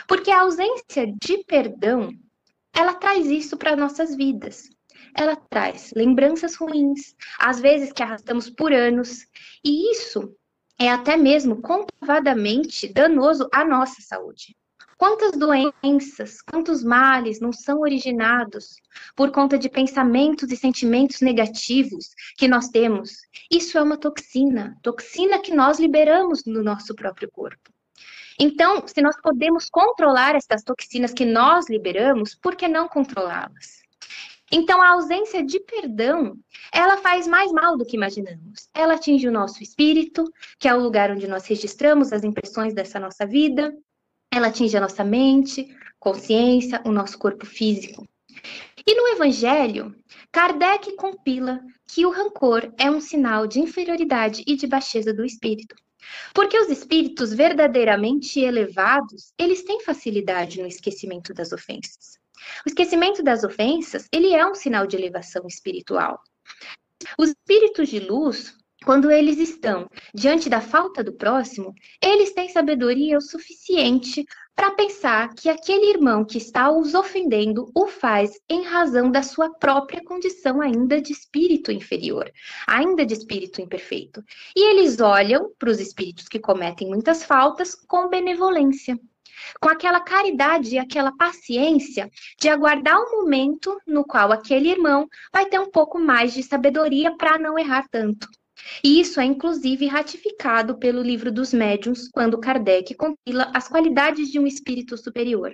Porque 0.08 0.32
a 0.32 0.42
ausência 0.42 1.06
de 1.22 1.44
perdão, 1.44 2.10
ela 2.74 2.96
traz 2.96 3.28
isso 3.28 3.56
para 3.56 3.76
nossas 3.76 4.16
vidas 4.16 4.68
ela 5.16 5.36
traz 5.36 5.92
lembranças 5.96 6.56
ruins, 6.56 7.14
às 7.38 7.60
vezes 7.60 7.92
que 7.92 8.02
arrastamos 8.02 8.50
por 8.50 8.72
anos, 8.72 9.26
e 9.64 9.92
isso 9.92 10.34
é 10.80 10.90
até 10.90 11.18
mesmo 11.18 11.62
comprovadamente 11.62 12.88
danoso 12.88 13.48
à 13.54 13.66
nossa 13.66 14.02
saúde. 14.02 14.56
Quantas 15.02 15.32
doenças, 15.32 16.44
quantos 16.44 16.84
males 16.84 17.40
não 17.40 17.52
são 17.52 17.80
originados 17.80 18.76
por 19.16 19.32
conta 19.32 19.58
de 19.58 19.68
pensamentos 19.68 20.52
e 20.52 20.56
sentimentos 20.56 21.22
negativos 21.22 22.14
que 22.38 22.48
nós 22.48 22.70
temos? 22.70 23.14
Isso 23.52 23.80
é 23.80 23.82
uma 23.82 23.98
toxina, 23.98 24.78
toxina 24.84 25.40
que 25.40 25.56
nós 25.56 25.80
liberamos 25.80 26.46
no 26.46 26.62
nosso 26.62 26.94
próprio 26.94 27.32
corpo. 27.32 27.74
Então, 28.40 28.88
se 28.88 29.02
nós 29.02 29.20
podemos 29.20 29.70
controlar 29.72 30.36
essas 30.36 30.64
toxinas 30.64 31.12
que 31.12 31.26
nós 31.26 31.68
liberamos, 31.68 32.36
por 32.36 32.56
que 32.56 32.68
não 32.68 32.88
controlá-las? 32.88 33.82
Então, 34.52 34.84
a 34.84 34.90
ausência 34.90 35.44
de 35.44 35.60
perdão, 35.62 36.36
ela 36.72 36.98
faz 36.98 37.26
mais 37.26 37.52
mal 37.52 37.76
do 37.76 37.86
que 37.88 37.98
imaginamos. 37.98 38.70
Ela 38.72 38.94
atinge 38.94 39.28
o 39.28 39.32
nosso 39.32 39.64
espírito, 39.64 40.32
que 40.60 40.68
é 40.68 40.76
o 40.76 40.80
lugar 40.80 41.10
onde 41.10 41.28
nós 41.28 41.48
registramos 41.48 42.14
as 42.14 42.24
impressões 42.24 42.76
dessa 42.76 43.00
nossa 43.00 43.26
vida. 43.26 43.76
Ela 44.34 44.48
atinge 44.48 44.78
a 44.78 44.82
nossa 44.82 45.04
mente, 45.04 45.76
consciência, 46.00 46.82
o 46.86 46.92
nosso 46.92 47.18
corpo 47.18 47.46
físico. 47.46 48.08
E 48.88 48.96
no 48.96 49.08
Evangelho, 49.10 49.96
Kardec 50.32 50.96
compila 50.96 51.62
que 51.86 52.06
o 52.06 52.10
rancor 52.10 52.74
é 52.80 52.90
um 52.90 53.02
sinal 53.02 53.46
de 53.46 53.60
inferioridade 53.60 54.44
e 54.48 54.56
de 54.56 54.66
baixeza 54.66 55.14
do 55.14 55.26
espírito. 55.26 55.76
Porque 56.34 56.58
os 56.58 56.70
espíritos 56.70 57.34
verdadeiramente 57.34 58.40
elevados, 58.40 59.34
eles 59.38 59.64
têm 59.64 59.82
facilidade 59.82 60.62
no 60.62 60.68
esquecimento 60.68 61.34
das 61.34 61.52
ofensas. 61.52 62.18
O 62.66 62.70
esquecimento 62.70 63.22
das 63.22 63.44
ofensas, 63.44 64.08
ele 64.12 64.34
é 64.34 64.46
um 64.46 64.56
sinal 64.56 64.88
de 64.88 64.96
elevação 64.96 65.46
espiritual. 65.48 66.20
Os 67.18 67.30
espíritos 67.30 67.90
de 67.90 68.00
luz, 68.00 68.56
quando 68.84 69.12
eles 69.12 69.38
estão 69.38 69.88
diante 70.14 70.50
da 70.50 70.60
falta 70.60 71.04
do 71.04 71.14
próximo, 71.14 71.74
eles 72.02 72.34
têm 72.34 72.50
sabedoria 72.50 73.18
o 73.18 73.22
suficiente 73.22 74.26
para 74.56 74.72
pensar 74.72 75.34
que 75.34 75.50
aquele 75.50 75.92
irmão 75.92 76.26
que 76.26 76.38
está 76.38 76.70
os 76.72 76.94
ofendendo 76.94 77.72
o 77.76 77.88
faz 77.88 78.40
em 78.50 78.64
razão 78.64 79.12
da 79.12 79.24
sua 79.24 79.54
própria 79.54 80.04
condição 80.04 80.62
ainda 80.62 81.02
de 81.02 81.14
espírito 81.14 81.72
inferior, 81.72 82.32
ainda 82.68 83.06
de 83.06 83.14
espírito 83.14 83.62
imperfeito. 83.62 84.24
E 84.56 84.70
eles 84.70 85.00
olham 85.00 85.52
para 85.58 85.70
os 85.70 85.80
espíritos 85.80 86.28
que 86.28 86.40
cometem 86.40 86.90
muitas 86.90 87.24
faltas 87.24 87.76
com 87.76 88.10
benevolência 88.10 89.00
com 89.60 89.70
aquela 89.70 90.00
caridade 90.00 90.76
e 90.76 90.80
aquela 90.80 91.12
paciência 91.16 92.10
de 92.40 92.48
aguardar 92.50 92.98
o 93.00 93.04
um 93.04 93.22
momento 93.22 93.76
no 93.88 94.04
qual 94.04 94.32
aquele 94.32 94.70
irmão 94.70 95.08
vai 95.34 95.46
ter 95.48 95.60
um 95.60 95.72
pouco 95.72 96.00
mais 96.00 96.34
de 96.34 96.44
sabedoria 96.44 97.16
para 97.18 97.40
não 97.40 97.58
errar 97.58 97.88
tanto. 97.90 98.28
E 98.84 99.00
isso 99.00 99.20
é 99.20 99.26
inclusive 99.26 99.88
ratificado 99.88 100.78
pelo 100.78 101.02
livro 101.02 101.32
dos 101.32 101.54
médiuns, 101.54 102.08
quando 102.10 102.40
Kardec 102.40 102.96
compila 102.96 103.52
as 103.54 103.68
qualidades 103.68 104.30
de 104.30 104.40
um 104.40 104.48
espírito 104.48 104.98
superior. 104.98 105.54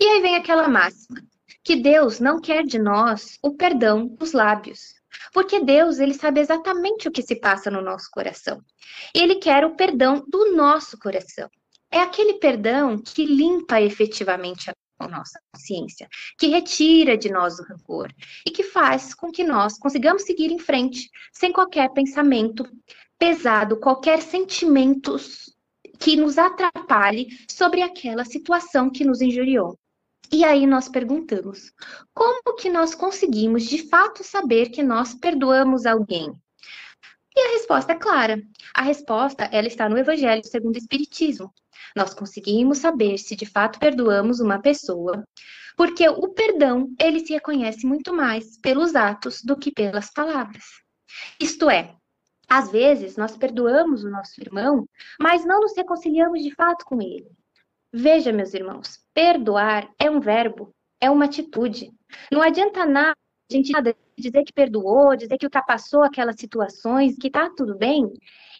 E 0.00 0.06
aí 0.06 0.20
vem 0.20 0.36
aquela 0.36 0.68
máxima, 0.68 1.20
que 1.64 1.76
Deus 1.76 2.20
não 2.20 2.40
quer 2.40 2.64
de 2.64 2.78
nós 2.78 3.38
o 3.42 3.54
perdão 3.54 4.06
dos 4.06 4.32
lábios, 4.32 4.94
porque 5.32 5.60
Deus, 5.60 5.98
ele 5.98 6.14
sabe 6.14 6.40
exatamente 6.40 7.08
o 7.08 7.12
que 7.12 7.22
se 7.22 7.36
passa 7.36 7.70
no 7.70 7.82
nosso 7.82 8.08
coração. 8.10 8.60
Ele 9.14 9.36
quer 9.36 9.64
o 9.64 9.74
perdão 9.74 10.24
do 10.28 10.54
nosso 10.54 10.98
coração 10.98 11.48
é 11.90 12.00
aquele 12.00 12.34
perdão 12.34 12.98
que 12.98 13.24
limpa 13.24 13.80
efetivamente 13.80 14.70
a 14.70 14.74
nossa 15.00 15.38
consciência, 15.52 16.08
que 16.38 16.46
retira 16.48 17.16
de 17.16 17.30
nós 17.30 17.58
o 17.58 17.64
rancor 17.64 18.10
e 18.46 18.50
que 18.50 18.62
faz 18.62 19.14
com 19.14 19.30
que 19.30 19.44
nós 19.44 19.78
consigamos 19.78 20.22
seguir 20.22 20.50
em 20.50 20.58
frente 20.58 21.10
sem 21.32 21.52
qualquer 21.52 21.90
pensamento 21.90 22.64
pesado, 23.18 23.78
qualquer 23.78 24.22
sentimento 24.22 25.16
que 25.98 26.16
nos 26.16 26.38
atrapalhe 26.38 27.28
sobre 27.50 27.82
aquela 27.82 28.24
situação 28.24 28.90
que 28.90 29.04
nos 29.04 29.20
injuriou. 29.20 29.78
E 30.32 30.44
aí 30.44 30.66
nós 30.66 30.88
perguntamos: 30.88 31.72
como 32.12 32.56
que 32.56 32.68
nós 32.68 32.94
conseguimos 32.94 33.64
de 33.64 33.88
fato 33.88 34.24
saber 34.24 34.70
que 34.70 34.82
nós 34.82 35.14
perdoamos 35.14 35.86
alguém? 35.86 36.32
E 37.34 37.40
a 37.40 37.52
resposta 37.52 37.92
é 37.92 37.96
clara. 37.96 38.42
A 38.74 38.82
resposta 38.82 39.44
ela 39.52 39.68
está 39.68 39.88
no 39.88 39.98
Evangelho 39.98 40.42
segundo 40.44 40.74
o 40.74 40.78
Espiritismo, 40.78 41.52
nós 41.94 42.14
conseguimos 42.14 42.78
saber 42.78 43.18
se 43.18 43.34
de 43.36 43.46
fato 43.46 43.78
perdoamos 43.78 44.40
uma 44.40 44.60
pessoa, 44.60 45.24
porque 45.76 46.08
o 46.08 46.28
perdão, 46.28 46.88
ele 47.00 47.20
se 47.20 47.32
reconhece 47.32 47.86
muito 47.86 48.12
mais 48.12 48.58
pelos 48.60 48.94
atos 48.94 49.42
do 49.42 49.56
que 49.56 49.70
pelas 49.70 50.10
palavras. 50.10 50.64
Isto 51.40 51.68
é, 51.68 51.94
às 52.48 52.70
vezes 52.70 53.16
nós 53.16 53.36
perdoamos 53.36 54.04
o 54.04 54.10
nosso 54.10 54.40
irmão, 54.40 54.88
mas 55.20 55.44
não 55.44 55.60
nos 55.60 55.76
reconciliamos 55.76 56.42
de 56.42 56.54
fato 56.54 56.84
com 56.84 57.02
ele. 57.02 57.28
Veja, 57.92 58.32
meus 58.32 58.54
irmãos, 58.54 58.98
perdoar 59.14 59.90
é 59.98 60.10
um 60.10 60.20
verbo, 60.20 60.74
é 61.00 61.10
uma 61.10 61.24
atitude. 61.24 61.92
Não 62.30 62.42
adianta 62.42 62.86
nada 62.86 63.16
a 63.50 63.54
gente 63.54 63.72
dizer 64.18 64.44
que 64.44 64.52
perdoou, 64.52 65.16
dizer 65.16 65.38
que 65.38 65.46
ultrapassou 65.46 66.02
aquelas 66.02 66.36
situações, 66.38 67.16
que 67.16 67.30
tá 67.30 67.50
tudo 67.56 67.76
bem, 67.76 68.12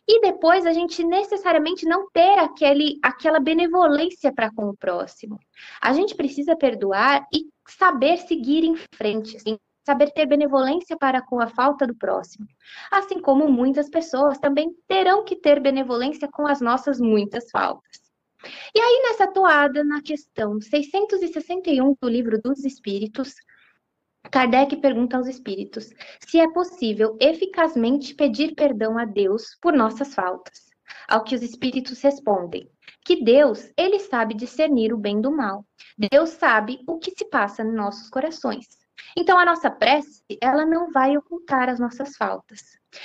e 0.09 0.21
depois 0.21 0.65
a 0.65 0.73
gente 0.73 1.03
necessariamente 1.03 1.85
não 1.85 2.09
ter 2.11 2.39
aquele, 2.39 2.99
aquela 3.03 3.41
benevolência 3.41 4.33
para 4.33 4.53
com 4.53 4.69
o 4.69 4.77
próximo. 4.77 5.39
A 5.81 5.93
gente 5.93 6.15
precisa 6.15 6.57
perdoar 6.57 7.27
e 7.33 7.47
saber 7.69 8.19
seguir 8.19 8.65
em 8.65 8.77
frente, 8.95 9.37
assim, 9.37 9.59
saber 9.85 10.13
ter 10.13 10.27
benevolência 10.27 10.97
para 10.97 11.21
com 11.23 11.41
a 11.41 11.49
falta 11.49 11.87
do 11.87 11.95
próximo. 11.95 12.47
Assim 12.91 13.21
como 13.21 13.49
muitas 13.49 13.89
pessoas 13.89 14.39
também 14.39 14.75
terão 14.87 15.25
que 15.25 15.37
ter 15.37 15.61
benevolência 15.61 16.29
com 16.29 16.47
as 16.47 16.61
nossas 16.61 17.01
muitas 17.01 17.51
faltas. 17.51 18.07
E 18.75 18.79
aí, 18.79 19.03
nessa 19.09 19.27
toada, 19.27 19.83
na 19.83 20.03
questão 20.03 20.61
661 20.61 21.97
do 22.01 22.09
Livro 22.09 22.41
dos 22.41 22.65
Espíritos, 22.65 23.35
Kardec 24.31 24.77
pergunta 24.77 25.17
aos 25.17 25.27
espíritos 25.27 25.91
se 26.27 26.39
é 26.39 26.51
possível 26.53 27.17
eficazmente 27.21 28.15
pedir 28.15 28.55
perdão 28.55 28.99
a 28.99 29.05
Deus 29.05 29.57
por 29.61 29.73
nossas 29.73 30.15
faltas. 30.15 30.67
Ao 31.09 31.23
que 31.25 31.35
os 31.35 31.43
espíritos 31.43 32.01
respondem 32.01 32.69
que 33.05 33.23
Deus, 33.23 33.71
ele 33.77 34.01
sabe 34.01 34.35
discernir 34.35 34.93
o 34.93 34.99
bem 34.99 35.21
do 35.21 35.31
mal. 35.31 35.65
Deus 36.11 36.31
sabe 36.31 36.81
o 36.89 36.99
que 36.99 37.13
se 37.13 37.25
passa 37.27 37.63
nos 37.63 37.75
nossos 37.75 38.11
corações. 38.11 38.67
Então, 39.17 39.39
a 39.39 39.45
nossa 39.45 39.71
prece, 39.71 40.23
ela 40.43 40.67
não 40.67 40.91
vai 40.91 41.17
ocultar 41.17 41.69
as 41.69 41.79
nossas 41.79 42.17
faltas. 42.17 42.61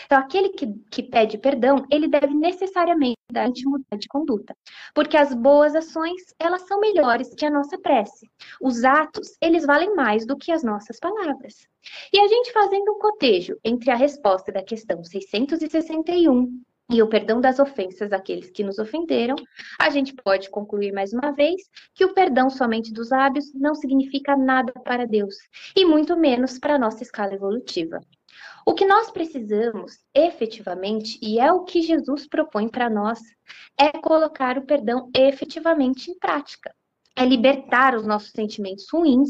Então, 0.05 0.17
aquele 0.17 0.49
que, 0.49 0.67
que 0.89 1.03
pede 1.03 1.37
perdão, 1.37 1.85
ele 1.89 2.07
deve 2.07 2.33
necessariamente 2.33 3.17
dar 3.31 3.49
mudar 3.65 3.97
de 3.97 4.07
conduta, 4.07 4.55
porque 4.93 5.17
as 5.17 5.33
boas 5.33 5.75
ações, 5.75 6.21
elas 6.39 6.63
são 6.63 6.79
melhores 6.79 7.33
que 7.33 7.45
a 7.45 7.49
nossa 7.49 7.77
prece. 7.79 8.29
Os 8.61 8.83
atos, 8.83 9.37
eles 9.41 9.65
valem 9.65 9.95
mais 9.95 10.25
do 10.25 10.37
que 10.37 10.51
as 10.51 10.63
nossas 10.63 10.99
palavras. 10.99 11.67
E 12.13 12.19
a 12.19 12.27
gente 12.27 12.51
fazendo 12.51 12.91
um 12.91 12.99
cotejo 12.99 13.57
entre 13.63 13.89
a 13.89 13.95
resposta 13.95 14.51
da 14.51 14.63
questão 14.63 15.03
661 15.03 16.61
e 16.91 17.01
o 17.01 17.07
perdão 17.07 17.39
das 17.39 17.57
ofensas 17.57 18.11
àqueles 18.11 18.51
que 18.51 18.65
nos 18.65 18.77
ofenderam, 18.77 19.35
a 19.79 19.89
gente 19.89 20.13
pode 20.13 20.49
concluir 20.49 20.91
mais 20.91 21.13
uma 21.13 21.31
vez 21.31 21.61
que 21.95 22.03
o 22.03 22.13
perdão 22.13 22.49
somente 22.49 22.91
dos 22.91 23.11
lábios 23.11 23.53
não 23.53 23.73
significa 23.73 24.35
nada 24.35 24.73
para 24.83 25.07
Deus, 25.07 25.35
e 25.75 25.85
muito 25.85 26.17
menos 26.17 26.59
para 26.59 26.75
a 26.75 26.79
nossa 26.79 27.01
escala 27.01 27.33
evolutiva. 27.33 28.01
O 28.65 28.73
que 28.73 28.85
nós 28.85 29.09
precisamos, 29.09 29.97
efetivamente, 30.13 31.17
e 31.21 31.39
é 31.39 31.51
o 31.51 31.63
que 31.63 31.81
Jesus 31.81 32.27
propõe 32.27 32.69
para 32.69 32.89
nós, 32.89 33.19
é 33.79 33.89
colocar 33.99 34.57
o 34.57 34.65
perdão 34.65 35.09
efetivamente 35.15 36.11
em 36.11 36.17
prática. 36.19 36.73
É 37.15 37.25
libertar 37.25 37.95
os 37.95 38.05
nossos 38.05 38.31
sentimentos 38.31 38.85
ruins 38.91 39.29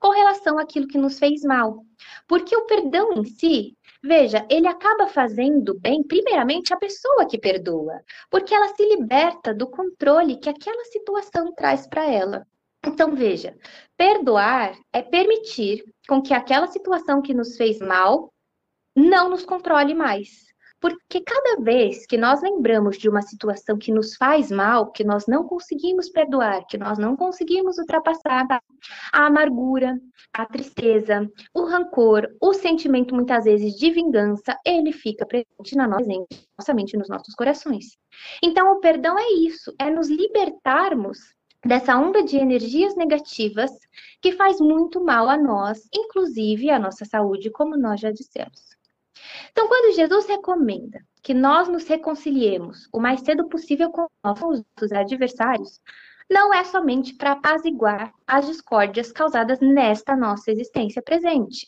com 0.00 0.10
relação 0.10 0.58
àquilo 0.58 0.88
que 0.88 0.98
nos 0.98 1.18
fez 1.18 1.42
mal. 1.42 1.84
Porque 2.26 2.54
o 2.54 2.66
perdão 2.66 3.12
em 3.14 3.24
si, 3.24 3.76
veja, 4.02 4.46
ele 4.50 4.66
acaba 4.66 5.06
fazendo 5.06 5.78
bem, 5.78 6.02
primeiramente, 6.02 6.74
a 6.74 6.76
pessoa 6.76 7.26
que 7.26 7.38
perdoa, 7.38 8.02
porque 8.30 8.54
ela 8.54 8.68
se 8.74 8.84
liberta 8.86 9.54
do 9.54 9.68
controle 9.68 10.38
que 10.38 10.50
aquela 10.50 10.84
situação 10.84 11.52
traz 11.54 11.86
para 11.86 12.04
ela. 12.04 12.46
Então, 12.86 13.14
veja, 13.14 13.56
perdoar 13.96 14.78
é 14.92 15.02
permitir 15.02 15.84
com 16.06 16.22
que 16.22 16.34
aquela 16.34 16.66
situação 16.66 17.20
que 17.20 17.34
nos 17.34 17.56
fez 17.56 17.80
mal 17.80 18.32
não 18.98 19.30
nos 19.30 19.44
controle 19.44 19.94
mais. 19.94 20.48
Porque 20.80 21.20
cada 21.20 21.60
vez 21.60 22.06
que 22.06 22.16
nós 22.16 22.40
lembramos 22.40 22.98
de 22.98 23.08
uma 23.08 23.20
situação 23.20 23.76
que 23.76 23.90
nos 23.90 24.14
faz 24.14 24.48
mal, 24.48 24.92
que 24.92 25.02
nós 25.02 25.26
não 25.26 25.42
conseguimos 25.42 26.08
perdoar, 26.08 26.64
que 26.66 26.78
nós 26.78 26.98
não 26.98 27.16
conseguimos 27.16 27.78
ultrapassar 27.78 28.46
a 29.12 29.26
amargura, 29.26 29.98
a 30.32 30.46
tristeza, 30.46 31.28
o 31.52 31.64
rancor, 31.64 32.28
o 32.40 32.54
sentimento 32.54 33.12
muitas 33.12 33.44
vezes 33.44 33.74
de 33.74 33.90
vingança, 33.90 34.56
ele 34.64 34.92
fica 34.92 35.26
presente 35.26 35.74
na 35.74 35.88
nossa 35.88 36.72
mente, 36.72 36.96
nos 36.96 37.08
nossos 37.08 37.34
corações. 37.34 37.96
Então, 38.40 38.70
o 38.70 38.80
perdão 38.80 39.18
é 39.18 39.32
isso, 39.32 39.74
é 39.80 39.90
nos 39.90 40.08
libertarmos 40.08 41.18
dessa 41.66 41.96
onda 41.96 42.22
de 42.22 42.36
energias 42.36 42.94
negativas 42.94 43.72
que 44.22 44.30
faz 44.30 44.60
muito 44.60 45.02
mal 45.02 45.28
a 45.28 45.36
nós, 45.36 45.88
inclusive 45.92 46.70
à 46.70 46.78
nossa 46.78 47.04
saúde, 47.04 47.50
como 47.50 47.76
nós 47.76 47.98
já 48.00 48.12
dissemos. 48.12 48.77
Então, 49.50 49.68
quando 49.68 49.94
Jesus 49.94 50.26
recomenda 50.26 51.00
que 51.22 51.34
nós 51.34 51.68
nos 51.68 51.86
reconciliemos 51.86 52.88
o 52.92 53.00
mais 53.00 53.20
cedo 53.20 53.48
possível 53.48 53.90
com 53.90 54.06
nossos 54.24 54.92
adversários, 54.92 55.80
não 56.30 56.52
é 56.52 56.62
somente 56.62 57.14
para 57.14 57.32
apaziguar 57.32 58.12
as 58.26 58.46
discórdias 58.46 59.10
causadas 59.10 59.60
nesta 59.60 60.14
nossa 60.14 60.50
existência 60.50 61.02
presente. 61.02 61.66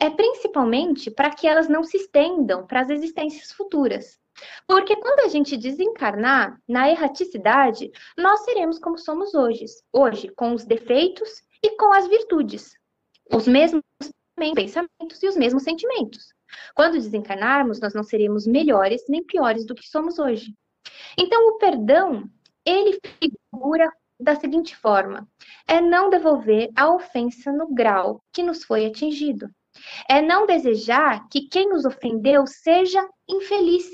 É 0.00 0.08
principalmente 0.08 1.10
para 1.10 1.30
que 1.30 1.46
elas 1.46 1.68
não 1.68 1.84
se 1.84 1.98
estendam 1.98 2.66
para 2.66 2.80
as 2.80 2.90
existências 2.90 3.52
futuras. 3.52 4.18
Porque 4.66 4.96
quando 4.96 5.20
a 5.20 5.28
gente 5.28 5.56
desencarnar 5.56 6.58
na 6.66 6.88
erraticidade, 6.88 7.90
nós 8.16 8.44
seremos 8.44 8.78
como 8.78 8.96
somos 8.96 9.34
hoje, 9.34 9.64
hoje, 9.92 10.28
com 10.28 10.54
os 10.54 10.64
defeitos 10.64 11.42
e 11.62 11.76
com 11.76 11.92
as 11.92 12.06
virtudes, 12.06 12.72
os 13.32 13.46
mesmos 13.46 13.82
pensamentos 14.54 15.22
e 15.22 15.28
os 15.28 15.36
mesmos 15.36 15.64
sentimentos. 15.64 16.32
Quando 16.74 16.94
desencarnarmos, 16.94 17.80
nós 17.80 17.94
não 17.94 18.02
seremos 18.02 18.46
melhores 18.46 19.02
nem 19.08 19.22
piores 19.22 19.66
do 19.66 19.74
que 19.74 19.88
somos 19.88 20.18
hoje. 20.18 20.54
Então, 21.16 21.48
o 21.48 21.58
perdão, 21.58 22.28
ele 22.64 22.98
figura 23.20 23.90
da 24.20 24.34
seguinte 24.34 24.76
forma: 24.76 25.28
é 25.66 25.80
não 25.80 26.10
devolver 26.10 26.70
a 26.76 26.92
ofensa 26.92 27.52
no 27.52 27.72
grau 27.72 28.22
que 28.32 28.42
nos 28.42 28.64
foi 28.64 28.86
atingido. 28.86 29.48
É 30.08 30.20
não 30.20 30.46
desejar 30.46 31.28
que 31.28 31.48
quem 31.48 31.68
nos 31.68 31.84
ofendeu 31.84 32.46
seja 32.46 33.06
infeliz. 33.28 33.86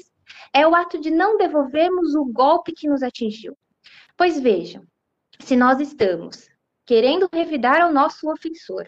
É 0.52 0.66
o 0.66 0.74
ato 0.74 0.98
de 0.98 1.10
não 1.10 1.36
devolvermos 1.36 2.14
o 2.14 2.24
golpe 2.24 2.72
que 2.72 2.88
nos 2.88 3.02
atingiu. 3.02 3.56
Pois 4.16 4.40
vejam, 4.40 4.82
se 5.40 5.56
nós 5.56 5.80
estamos 5.80 6.48
querendo 6.86 7.28
revidar 7.32 7.80
ao 7.80 7.92
nosso 7.92 8.30
ofensor 8.30 8.86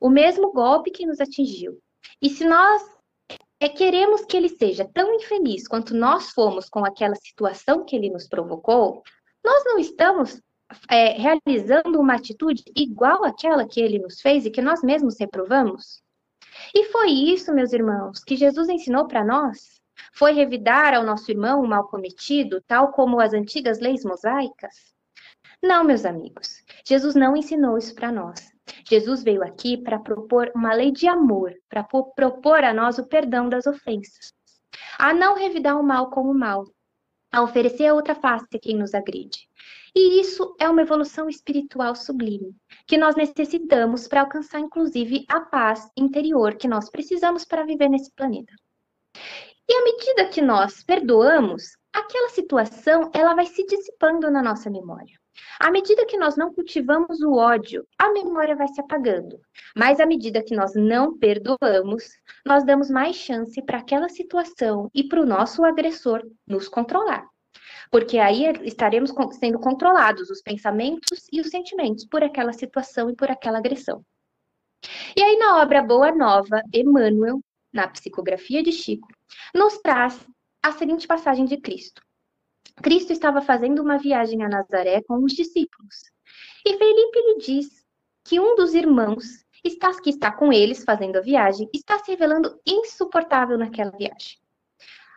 o 0.00 0.08
mesmo 0.08 0.52
golpe 0.52 0.90
que 0.90 1.06
nos 1.06 1.20
atingiu, 1.20 1.78
e 2.20 2.30
se 2.30 2.44
nós 2.44 2.82
é 3.64 3.68
queremos 3.68 4.24
que 4.24 4.36
ele 4.36 4.48
seja 4.48 4.84
tão 4.92 5.14
infeliz 5.14 5.68
quanto 5.68 5.94
nós 5.94 6.30
fomos 6.30 6.68
com 6.68 6.84
aquela 6.84 7.14
situação 7.14 7.84
que 7.84 7.94
ele 7.94 8.10
nos 8.10 8.26
provocou, 8.26 9.02
nós 9.44 9.64
não 9.64 9.78
estamos 9.78 10.40
é, 10.90 11.12
realizando 11.12 12.00
uma 12.00 12.14
atitude 12.14 12.64
igual 12.76 13.24
àquela 13.24 13.66
que 13.66 13.80
ele 13.80 14.00
nos 14.00 14.20
fez 14.20 14.44
e 14.44 14.50
que 14.50 14.60
nós 14.60 14.82
mesmos 14.82 15.18
reprovamos? 15.18 16.02
E 16.74 16.86
foi 16.86 17.10
isso, 17.10 17.54
meus 17.54 17.72
irmãos, 17.72 18.22
que 18.24 18.36
Jesus 18.36 18.68
ensinou 18.68 19.06
para 19.06 19.24
nós? 19.24 19.80
Foi 20.12 20.32
revidar 20.32 20.94
ao 20.94 21.04
nosso 21.04 21.30
irmão 21.30 21.62
o 21.62 21.68
mal 21.68 21.86
cometido, 21.86 22.60
tal 22.66 22.92
como 22.92 23.20
as 23.20 23.32
antigas 23.32 23.78
leis 23.78 24.04
mosaicas? 24.04 24.74
Não, 25.62 25.84
meus 25.84 26.04
amigos, 26.04 26.64
Jesus 26.84 27.14
não 27.14 27.36
ensinou 27.36 27.78
isso 27.78 27.94
para 27.94 28.10
nós. 28.10 28.51
Jesus 28.88 29.22
veio 29.22 29.42
aqui 29.42 29.76
para 29.76 29.98
propor 29.98 30.50
uma 30.54 30.72
lei 30.74 30.92
de 30.92 31.08
amor, 31.08 31.52
para 31.68 31.82
propor 31.82 32.64
a 32.64 32.72
nós 32.72 32.98
o 32.98 33.06
perdão 33.06 33.48
das 33.48 33.66
ofensas, 33.66 34.32
a 34.98 35.12
não 35.12 35.34
revidar 35.34 35.78
o 35.78 35.82
mal 35.82 36.10
com 36.10 36.22
o 36.22 36.34
mal, 36.34 36.64
a 37.32 37.42
oferecer 37.42 37.86
a 37.86 37.94
outra 37.94 38.14
face 38.14 38.46
a 38.54 38.58
quem 38.58 38.76
nos 38.76 38.94
agride. 38.94 39.48
E 39.94 40.20
isso 40.20 40.54
é 40.58 40.68
uma 40.68 40.82
evolução 40.82 41.28
espiritual 41.28 41.94
sublime, 41.94 42.54
que 42.86 42.96
nós 42.96 43.14
necessitamos 43.14 44.08
para 44.08 44.22
alcançar, 44.22 44.60
inclusive, 44.60 45.24
a 45.28 45.40
paz 45.40 45.90
interior 45.96 46.54
que 46.54 46.68
nós 46.68 46.90
precisamos 46.90 47.44
para 47.44 47.64
viver 47.64 47.88
nesse 47.88 48.10
planeta. 48.12 48.54
E 49.68 49.74
à 49.74 49.84
medida 49.84 50.28
que 50.28 50.40
nós 50.40 50.82
perdoamos, 50.82 51.76
aquela 51.92 52.30
situação 52.30 53.10
ela 53.14 53.34
vai 53.34 53.46
se 53.46 53.64
dissipando 53.66 54.30
na 54.30 54.42
nossa 54.42 54.70
memória. 54.70 55.21
À 55.58 55.70
medida 55.70 56.06
que 56.06 56.16
nós 56.16 56.36
não 56.36 56.52
cultivamos 56.52 57.20
o 57.20 57.34
ódio, 57.34 57.86
a 57.98 58.12
memória 58.12 58.56
vai 58.56 58.68
se 58.68 58.80
apagando. 58.80 59.40
Mas 59.76 60.00
à 60.00 60.06
medida 60.06 60.42
que 60.42 60.54
nós 60.54 60.74
não 60.74 61.16
perdoamos, 61.16 62.04
nós 62.44 62.64
damos 62.64 62.90
mais 62.90 63.16
chance 63.16 63.60
para 63.62 63.78
aquela 63.78 64.08
situação 64.08 64.90
e 64.94 65.04
para 65.04 65.20
o 65.20 65.26
nosso 65.26 65.64
agressor 65.64 66.22
nos 66.46 66.68
controlar. 66.68 67.26
Porque 67.90 68.18
aí 68.18 68.44
estaremos 68.64 69.12
sendo 69.38 69.58
controlados 69.58 70.30
os 70.30 70.42
pensamentos 70.42 71.26
e 71.32 71.40
os 71.40 71.48
sentimentos 71.48 72.04
por 72.06 72.22
aquela 72.22 72.52
situação 72.52 73.10
e 73.10 73.14
por 73.14 73.30
aquela 73.30 73.58
agressão. 73.58 74.04
E 75.16 75.22
aí, 75.22 75.36
na 75.36 75.62
obra 75.62 75.82
Boa 75.82 76.12
Nova, 76.12 76.60
Emmanuel, 76.72 77.40
na 77.72 77.86
psicografia 77.88 78.62
de 78.62 78.72
Chico, 78.72 79.06
nos 79.54 79.78
traz 79.78 80.18
a 80.62 80.72
seguinte 80.72 81.06
passagem 81.06 81.44
de 81.44 81.56
Cristo. 81.60 82.02
Cristo 82.80 83.12
estava 83.12 83.40
fazendo 83.40 83.82
uma 83.82 83.98
viagem 83.98 84.42
a 84.42 84.48
Nazaré 84.48 85.02
com 85.02 85.22
os 85.24 85.32
discípulos. 85.32 85.96
E 86.64 86.76
Felipe 86.76 87.18
lhe 87.18 87.38
diz 87.38 87.84
que 88.24 88.38
um 88.38 88.54
dos 88.54 88.74
irmãos 88.74 89.44
está, 89.64 89.92
que 90.00 90.10
está 90.10 90.32
com 90.32 90.52
eles 90.52 90.84
fazendo 90.84 91.16
a 91.16 91.20
viagem 91.20 91.68
está 91.72 91.98
se 91.98 92.10
revelando 92.10 92.58
insuportável 92.66 93.58
naquela 93.58 93.90
viagem. 93.90 94.38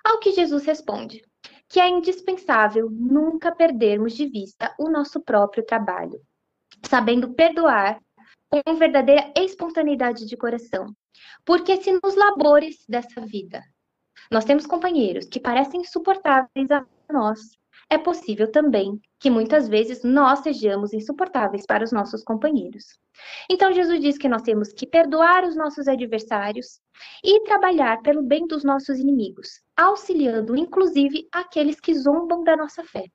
Ao 0.03 0.19
que 0.19 0.31
Jesus 0.31 0.65
responde 0.65 1.23
que 1.67 1.79
é 1.79 1.89
indispensável 1.89 2.89
nunca 2.91 3.53
perdermos 3.53 4.13
de 4.13 4.27
vista 4.27 4.73
o 4.79 4.89
nosso 4.89 5.19
próprio 5.19 5.65
trabalho, 5.65 6.21
sabendo 6.83 7.33
perdoar 7.33 7.99
com 8.49 8.75
verdadeira 8.75 9.33
espontaneidade 9.35 10.25
de 10.25 10.37
coração. 10.37 10.95
Porque 11.43 11.81
se 11.81 11.91
nos 12.03 12.15
labores 12.15 12.85
dessa 12.87 13.21
vida 13.21 13.63
nós 14.31 14.45
temos 14.45 14.65
companheiros 14.65 15.25
que 15.25 15.39
parecem 15.39 15.81
insuportáveis 15.81 16.71
a 16.71 16.85
nós, 17.11 17.39
é 17.89 17.97
possível 17.97 18.51
também 18.51 18.99
que 19.19 19.29
muitas 19.29 19.67
vezes 19.67 20.03
nós 20.03 20.39
sejamos 20.39 20.93
insuportáveis 20.93 21.65
para 21.65 21.83
os 21.83 21.91
nossos 21.91 22.23
companheiros. 22.23 22.97
Então, 23.49 23.71
Jesus 23.71 24.01
diz 24.01 24.17
que 24.17 24.27
nós 24.27 24.41
temos 24.41 24.73
que 24.73 24.87
perdoar 24.87 25.43
os 25.43 25.55
nossos 25.55 25.87
adversários 25.87 26.79
e 27.23 27.41
trabalhar 27.41 28.01
pelo 28.01 28.23
bem 28.23 28.47
dos 28.47 28.63
nossos 28.63 28.97
inimigos, 28.97 29.61
auxiliando 29.77 30.55
inclusive 30.55 31.27
aqueles 31.31 31.79
que 31.79 31.93
zombam 31.93 32.43
da 32.43 32.57
nossa 32.57 32.83
fé. 32.83 33.05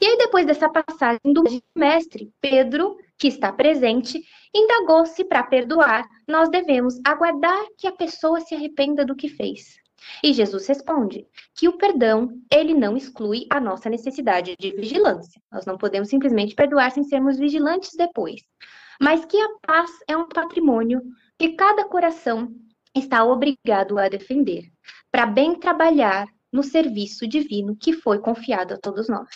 E 0.00 0.06
aí, 0.06 0.16
depois 0.18 0.46
dessa 0.46 0.68
passagem 0.68 1.32
do 1.32 1.42
mestre, 1.76 2.30
Pedro, 2.40 2.96
que 3.16 3.28
está 3.28 3.52
presente, 3.52 4.20
indagou 4.54 5.06
se 5.06 5.24
para 5.24 5.44
perdoar 5.44 6.04
nós 6.26 6.48
devemos 6.50 7.00
aguardar 7.04 7.64
que 7.78 7.86
a 7.86 7.92
pessoa 7.92 8.40
se 8.40 8.54
arrependa 8.54 9.04
do 9.04 9.14
que 9.14 9.28
fez. 9.28 9.76
E 10.22 10.32
Jesus 10.32 10.66
responde 10.66 11.26
que 11.54 11.68
o 11.68 11.76
perdão, 11.76 12.30
ele 12.50 12.74
não 12.74 12.96
exclui 12.96 13.46
a 13.50 13.60
nossa 13.60 13.88
necessidade 13.88 14.56
de 14.58 14.70
vigilância. 14.72 15.40
Nós 15.50 15.66
não 15.66 15.76
podemos 15.76 16.08
simplesmente 16.08 16.54
perdoar 16.54 16.90
sem 16.90 17.04
sermos 17.04 17.38
vigilantes 17.38 17.92
depois. 17.96 18.42
Mas 19.00 19.24
que 19.24 19.40
a 19.40 19.48
paz 19.66 19.90
é 20.06 20.16
um 20.16 20.28
patrimônio 20.28 21.00
que 21.38 21.50
cada 21.50 21.84
coração 21.84 22.54
está 22.94 23.24
obrigado 23.24 23.98
a 23.98 24.08
defender, 24.08 24.70
para 25.10 25.26
bem 25.26 25.58
trabalhar 25.58 26.26
no 26.52 26.62
serviço 26.62 27.26
divino 27.26 27.76
que 27.76 27.92
foi 27.92 28.18
confiado 28.18 28.74
a 28.74 28.78
todos 28.78 29.08
nós. 29.08 29.28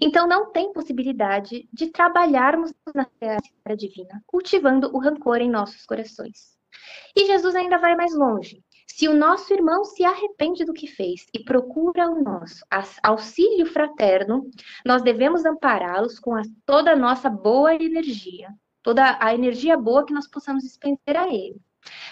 Então, 0.00 0.28
não 0.28 0.52
tem 0.52 0.72
possibilidade 0.72 1.68
de 1.72 1.90
trabalharmos 1.90 2.72
na 2.94 3.06
terra 3.18 3.40
divina, 3.76 4.22
cultivando 4.26 4.94
o 4.94 5.00
rancor 5.00 5.38
em 5.38 5.50
nossos 5.50 5.84
corações. 5.86 6.56
E 7.16 7.26
Jesus 7.26 7.54
ainda 7.54 7.78
vai 7.78 7.96
mais 7.96 8.14
longe. 8.14 8.62
Se 8.94 9.08
o 9.08 9.16
nosso 9.16 9.50
irmão 9.54 9.86
se 9.86 10.04
arrepende 10.04 10.66
do 10.66 10.74
que 10.74 10.86
fez 10.86 11.26
e 11.32 11.42
procura 11.42 12.10
o 12.10 12.22
nosso 12.22 12.62
auxílio 13.02 13.64
fraterno, 13.64 14.50
nós 14.84 15.02
devemos 15.02 15.46
ampará-los 15.46 16.18
com 16.18 16.34
a, 16.34 16.42
toda 16.66 16.92
a 16.92 16.96
nossa 16.96 17.30
boa 17.30 17.74
energia, 17.74 18.50
toda 18.82 19.16
a 19.18 19.34
energia 19.34 19.78
boa 19.78 20.04
que 20.04 20.12
nós 20.12 20.28
possamos 20.28 20.62
expender 20.62 21.16
a 21.16 21.26
ele. 21.26 21.58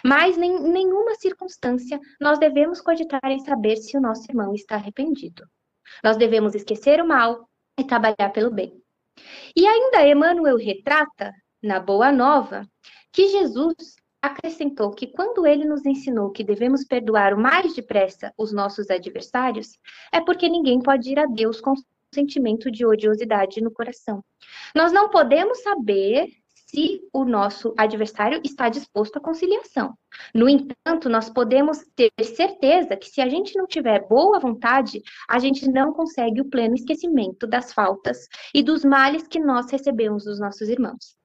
Mas 0.03 0.39
em 0.39 0.59
nenhuma 0.73 1.15
circunstância 1.17 2.01
nós 2.19 2.39
devemos 2.39 2.81
cogitar 2.81 3.27
em 3.27 3.41
saber 3.41 3.77
se 3.77 3.99
o 3.99 4.01
nosso 4.01 4.25
irmão 4.31 4.55
está 4.55 4.77
arrependido. 4.77 5.45
Nós 6.03 6.17
devemos 6.17 6.55
esquecer 6.55 6.99
o 6.99 7.07
mal 7.07 7.47
e 7.79 7.85
trabalhar 7.85 8.31
pelo 8.33 8.51
bem. 8.51 8.73
E 9.55 9.67
ainda 9.67 10.09
Emmanuel 10.09 10.57
retrata, 10.57 11.35
na 11.63 11.79
Boa 11.79 12.11
Nova, 12.11 12.67
que 13.13 13.29
Jesus 13.29 13.97
acrescentou 14.23 14.91
que 14.91 15.07
quando 15.07 15.47
ele 15.47 15.65
nos 15.65 15.85
ensinou 15.85 16.31
que 16.31 16.45
devemos 16.45 16.85
perdoar 16.85 17.35
o 17.35 17.41
mais 17.41 17.75
depressa 17.75 18.33
os 18.37 18.53
nossos 18.53 18.91
adversários, 18.91 19.79
é 20.13 20.21
porque 20.21 20.49
ninguém 20.49 20.81
pode 20.81 21.11
ir 21.11 21.19
a 21.19 21.27
Deus 21.27 21.61
com 21.61 21.75
sentimento 22.13 22.71
de 22.71 22.85
odiosidade 22.85 23.61
no 23.61 23.71
coração. 23.71 24.23
Nós 24.75 24.93
não 24.93 25.09
podemos 25.09 25.63
saber 25.63 26.29
se 26.71 27.01
o 27.13 27.25
nosso 27.25 27.75
adversário 27.77 28.41
está 28.45 28.69
disposto 28.69 29.17
à 29.17 29.21
conciliação. 29.21 29.93
No 30.33 30.49
entanto, 30.49 31.09
nós 31.09 31.29
podemos 31.29 31.85
ter 31.97 32.13
certeza 32.23 32.97
que 32.97 33.09
se 33.09 33.21
a 33.21 33.29
gente 33.29 33.57
não 33.57 33.67
tiver 33.67 34.07
boa 34.07 34.39
vontade, 34.39 35.03
a 35.29 35.39
gente 35.41 35.69
não 35.69 35.93
consegue 35.93 36.41
o 36.41 36.49
pleno 36.49 36.75
esquecimento 36.75 37.47
das 37.47 37.73
faltas 37.73 38.29
e 38.55 38.63
dos 38.63 38.85
males 38.85 39.27
que 39.27 39.41
nós 39.41 39.71
recebemos 39.71 40.25
dos 40.25 40.39
nossos 40.39 40.69
irmãos. 40.69 41.20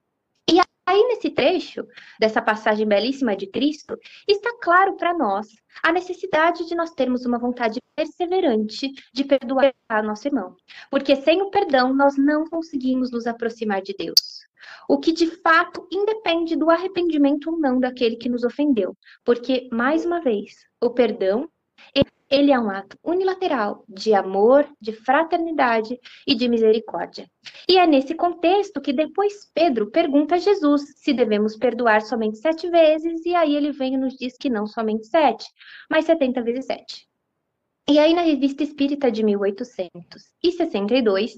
Aí, 0.85 1.01
nesse 1.07 1.31
trecho 1.31 1.87
dessa 2.19 2.41
passagem 2.41 2.87
belíssima 2.87 3.35
de 3.35 3.47
Cristo, 3.47 3.97
está 4.27 4.55
claro 4.61 4.95
para 4.95 5.17
nós 5.17 5.47
a 5.81 5.91
necessidade 5.91 6.67
de 6.67 6.75
nós 6.75 6.91
termos 6.91 7.25
uma 7.25 7.39
vontade 7.39 7.81
perseverante 7.95 8.91
de 9.11 9.23
perdoar 9.23 9.73
nosso 10.03 10.27
irmão. 10.27 10.55
Porque 10.91 11.15
sem 11.15 11.41
o 11.41 11.49
perdão, 11.49 11.93
nós 11.93 12.17
não 12.17 12.45
conseguimos 12.45 13.11
nos 13.11 13.25
aproximar 13.25 13.81
de 13.81 13.95
Deus 13.97 14.45
o 14.87 14.99
que 14.99 15.11
de 15.11 15.27
fato 15.27 15.87
independe 15.91 16.55
do 16.55 16.69
arrependimento 16.69 17.49
ou 17.49 17.59
não 17.59 17.79
daquele 17.79 18.15
que 18.15 18.29
nos 18.29 18.43
ofendeu, 18.43 18.95
porque, 19.23 19.67
mais 19.71 20.05
uma 20.05 20.21
vez, 20.21 20.65
o 20.81 20.89
perdão 20.89 21.49
ele 22.29 22.51
é 22.51 22.59
um 22.59 22.69
ato 22.69 22.97
unilateral 23.03 23.83
de 23.87 24.13
amor, 24.13 24.67
de 24.81 24.91
fraternidade 24.91 25.99
e 26.25 26.33
de 26.33 26.47
misericórdia. 26.47 27.29
E 27.69 27.77
é 27.77 27.85
nesse 27.85 28.15
contexto 28.15 28.81
que 28.81 28.91
depois 28.91 29.51
Pedro 29.53 29.91
pergunta 29.91 30.35
a 30.35 30.39
Jesus 30.39 30.81
se 30.97 31.13
devemos 31.13 31.55
perdoar 31.55 32.01
somente 32.01 32.37
sete 32.37 32.69
vezes, 32.69 33.23
e 33.25 33.35
aí 33.35 33.55
ele 33.55 33.71
vem 33.71 33.93
e 33.93 33.97
nos 33.97 34.15
diz 34.15 34.35
que 34.37 34.49
não 34.49 34.65
somente 34.65 35.05
sete, 35.07 35.45
mas 35.89 36.05
setenta 36.05 36.41
vezes 36.41 36.65
sete. 36.65 37.07
E 37.87 37.99
aí 37.99 38.15
na 38.15 38.21
Revista 38.21 38.63
Espírita 38.63 39.11
de 39.11 39.23
1862, 39.23 41.35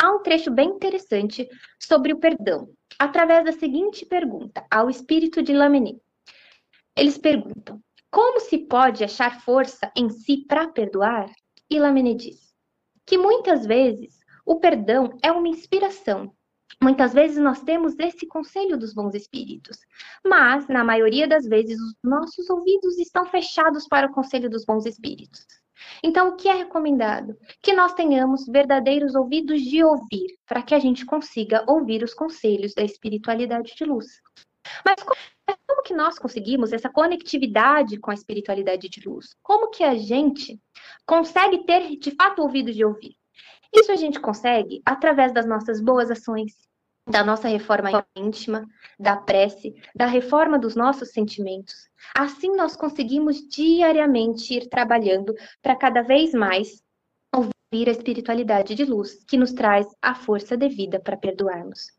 há 0.00 0.10
um 0.10 0.22
trecho 0.22 0.50
bem 0.50 0.70
interessante 0.70 1.46
sobre 1.78 2.14
o 2.14 2.18
perdão, 2.18 2.70
através 2.98 3.44
da 3.44 3.52
seguinte 3.52 4.06
pergunta 4.06 4.64
ao 4.70 4.88
espírito 4.88 5.42
de 5.42 5.52
Lameni. 5.52 6.00
Eles 6.96 7.18
perguntam: 7.18 7.78
como 8.10 8.40
se 8.40 8.58
pode 8.58 9.04
achar 9.04 9.40
força 9.40 9.90
em 9.96 10.10
si 10.10 10.44
para 10.48 10.68
perdoar? 10.68 11.30
E 11.70 11.78
Lameni 11.78 12.14
diz 12.14 12.50
que 13.06 13.16
muitas 13.16 13.64
vezes 13.66 14.18
o 14.44 14.58
perdão 14.58 15.16
é 15.22 15.30
uma 15.30 15.48
inspiração. 15.48 16.32
Muitas 16.82 17.12
vezes 17.12 17.38
nós 17.38 17.60
temos 17.62 17.98
esse 17.98 18.26
conselho 18.26 18.78
dos 18.78 18.94
bons 18.94 19.14
espíritos, 19.14 19.78
mas 20.24 20.66
na 20.68 20.82
maioria 20.82 21.28
das 21.28 21.44
vezes 21.44 21.78
os 21.78 21.94
nossos 22.02 22.48
ouvidos 22.48 22.98
estão 22.98 23.26
fechados 23.26 23.86
para 23.86 24.06
o 24.06 24.12
conselho 24.12 24.48
dos 24.48 24.64
bons 24.64 24.86
espíritos. 24.86 25.46
Então, 26.02 26.28
o 26.28 26.36
que 26.36 26.48
é 26.48 26.54
recomendado? 26.54 27.36
Que 27.62 27.72
nós 27.72 27.94
tenhamos 27.94 28.46
verdadeiros 28.46 29.14
ouvidos 29.14 29.60
de 29.62 29.84
ouvir, 29.84 30.38
para 30.46 30.62
que 30.62 30.74
a 30.74 30.78
gente 30.78 31.04
consiga 31.04 31.64
ouvir 31.66 32.02
os 32.02 32.14
conselhos 32.14 32.74
da 32.74 32.82
espiritualidade 32.82 33.74
de 33.76 33.84
luz. 33.84 34.06
Mas 34.84 35.02
como, 35.02 35.82
que 35.82 35.94
nós 35.94 36.18
conseguimos 36.18 36.72
essa 36.72 36.88
conectividade 36.88 37.98
com 37.98 38.10
a 38.10 38.14
espiritualidade 38.14 38.88
de 38.88 39.08
luz? 39.08 39.34
Como 39.42 39.70
que 39.70 39.82
a 39.82 39.96
gente 39.96 40.60
consegue 41.04 41.64
ter, 41.64 41.96
de 41.96 42.10
fato, 42.12 42.42
ouvidos 42.42 42.76
de 42.76 42.84
ouvir? 42.84 43.16
Isso 43.72 43.90
a 43.90 43.96
gente 43.96 44.20
consegue 44.20 44.82
através 44.84 45.32
das 45.32 45.46
nossas 45.46 45.80
boas 45.80 46.10
ações, 46.10 46.52
da 47.08 47.24
nossa 47.24 47.48
reforma 47.48 48.06
íntima, 48.14 48.66
da 48.98 49.16
prece, 49.16 49.74
da 49.94 50.06
reforma 50.06 50.58
dos 50.58 50.76
nossos 50.76 51.10
sentimentos. 51.10 51.88
Assim, 52.16 52.54
nós 52.54 52.76
conseguimos 52.76 53.40
diariamente 53.48 54.54
ir 54.54 54.68
trabalhando 54.68 55.34
para 55.62 55.76
cada 55.76 56.02
vez 56.02 56.32
mais 56.32 56.82
ouvir 57.72 57.88
a 57.88 57.92
espiritualidade 57.92 58.74
de 58.74 58.84
luz, 58.84 59.22
que 59.24 59.36
nos 59.36 59.52
traz 59.52 59.86
a 60.02 60.12
força 60.12 60.56
devida 60.56 60.98
para 60.98 61.16
perdoarmos. 61.16 61.92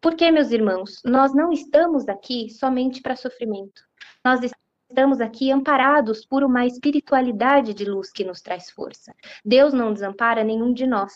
Porque, 0.00 0.30
meus 0.30 0.52
irmãos, 0.52 1.00
nós 1.04 1.34
não 1.34 1.50
estamos 1.50 2.08
aqui 2.08 2.48
somente 2.48 3.02
para 3.02 3.16
sofrimento. 3.16 3.82
Nós 4.24 4.40
estamos 4.88 5.20
aqui 5.20 5.50
amparados 5.50 6.24
por 6.24 6.44
uma 6.44 6.64
espiritualidade 6.64 7.74
de 7.74 7.84
luz 7.84 8.12
que 8.12 8.22
nos 8.22 8.40
traz 8.40 8.70
força. 8.70 9.12
Deus 9.44 9.72
não 9.72 9.92
desampara 9.92 10.44
nenhum 10.44 10.72
de 10.72 10.86
nós. 10.86 11.12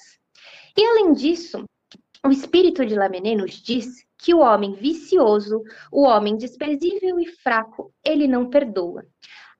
E 0.76 0.84
além 0.84 1.12
disso, 1.12 1.64
o 2.26 2.30
espírito 2.30 2.84
de 2.84 2.96
Lamennais 2.96 3.38
nos 3.38 3.52
diz 3.62 4.04
que 4.18 4.34
o 4.34 4.40
homem 4.40 4.72
vicioso, 4.72 5.62
o 5.92 6.02
homem 6.02 6.36
desprezível 6.36 7.20
e 7.20 7.26
fraco, 7.26 7.94
ele 8.04 8.26
não 8.26 8.50
perdoa. 8.50 9.06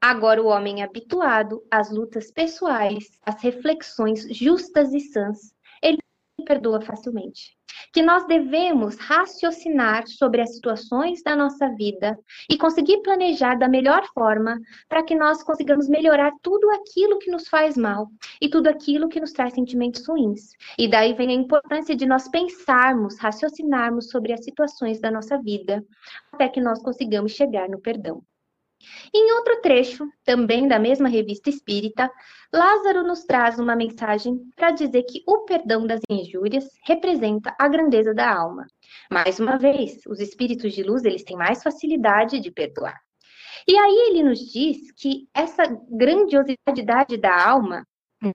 Agora, 0.01 0.43
o 0.43 0.47
homem 0.47 0.83
habituado 0.83 1.63
às 1.71 1.91
lutas 1.91 2.31
pessoais, 2.31 3.19
às 3.25 3.43
reflexões 3.43 4.27
justas 4.35 4.93
e 4.93 5.01
sãs, 5.01 5.55
ele 5.83 5.99
perdoa 6.47 6.81
facilmente 6.81 7.59
que 7.93 8.03
nós 8.03 8.27
devemos 8.27 8.97
raciocinar 8.97 10.07
sobre 10.07 10.41
as 10.41 10.55
situações 10.55 11.23
da 11.23 11.35
nossa 11.35 11.69
vida 11.75 12.19
e 12.49 12.57
conseguir 12.57 13.03
planejar 13.03 13.57
da 13.57 13.69
melhor 13.69 14.07
forma 14.15 14.59
para 14.89 15.03
que 15.03 15.15
nós 15.15 15.43
consigamos 15.43 15.89
melhorar 15.89 16.33
tudo 16.43 16.71
aquilo 16.71 17.19
que 17.19 17.31
nos 17.31 17.49
faz 17.49 17.77
mal 17.77 18.09
e 18.41 18.49
tudo 18.49 18.69
aquilo 18.69 19.09
que 19.09 19.21
nos 19.21 19.33
traz 19.33 19.55
sentimentos 19.55 20.07
ruins. 20.07 20.53
E 20.79 20.89
daí 20.89 21.15
vem 21.15 21.31
a 21.31 21.35
importância 21.35 21.97
de 21.97 22.07
nós 22.07 22.29
pensarmos, 22.29 23.19
raciocinarmos 23.19 24.11
sobre 24.11 24.33
as 24.33 24.45
situações 24.45 25.01
da 25.01 25.11
nossa 25.11 25.39
vida 25.39 25.85
até 26.33 26.49
que 26.49 26.61
nós 26.61 26.81
consigamos 26.83 27.33
chegar 27.33 27.69
no 27.69 27.81
perdão. 27.81 28.23
Em 29.15 29.33
outro 29.33 29.61
trecho, 29.61 30.09
também 30.25 30.67
da 30.67 30.79
mesma 30.79 31.09
revista 31.09 31.51
espírita, 31.51 32.11
Lázaro 32.53 33.03
nos 33.03 33.25
traz 33.25 33.59
uma 33.59 33.77
mensagem 33.77 34.39
para 34.57 34.71
dizer 34.71 35.03
que 35.05 35.23
o 35.27 35.45
perdão 35.45 35.87
das 35.87 36.01
injúrias 36.09 36.65
representa 36.85 37.55
a 37.59 37.69
grandeza 37.69 38.15
da 38.15 38.33
alma. 38.33 38.67
Mais 39.11 39.39
uma 39.39 39.57
vez, 39.59 40.01
os 40.07 40.21
espíritos 40.21 40.73
de 40.73 40.83
luz, 40.83 41.05
eles 41.05 41.25
têm 41.25 41.37
mais 41.37 41.63
facilidade 41.63 42.41
de 42.41 42.51
perdoar. 42.51 42.99
E 43.69 43.77
aí 43.77 44.09
ele 44.09 44.23
nos 44.23 44.41
diz 44.41 44.91
que 44.93 45.29
essa 45.35 45.65
grandiosidade 45.91 47.17
da 47.19 47.49
alma, 47.49 47.87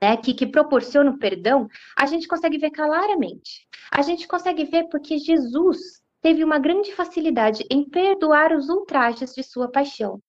né, 0.02 0.18
que, 0.18 0.34
que 0.34 0.46
proporciona 0.46 1.12
o 1.12 1.20
perdão, 1.20 1.68
a 1.98 2.06
gente 2.06 2.28
consegue 2.28 2.58
ver 2.58 2.72
claramente. 2.72 3.68
A 3.92 4.02
gente 4.02 4.28
consegue 4.28 4.66
ver 4.66 4.88
porque 4.90 5.18
Jesus 5.18 5.78
teve 6.22 6.44
uma 6.44 6.58
grande 6.58 6.92
facilidade 6.94 7.66
em 7.70 7.88
perdoar 7.88 8.54
os 8.54 8.70
ultrajes 8.70 9.34
de 9.34 9.44
sua 9.44 9.70
paixão. 9.70 10.20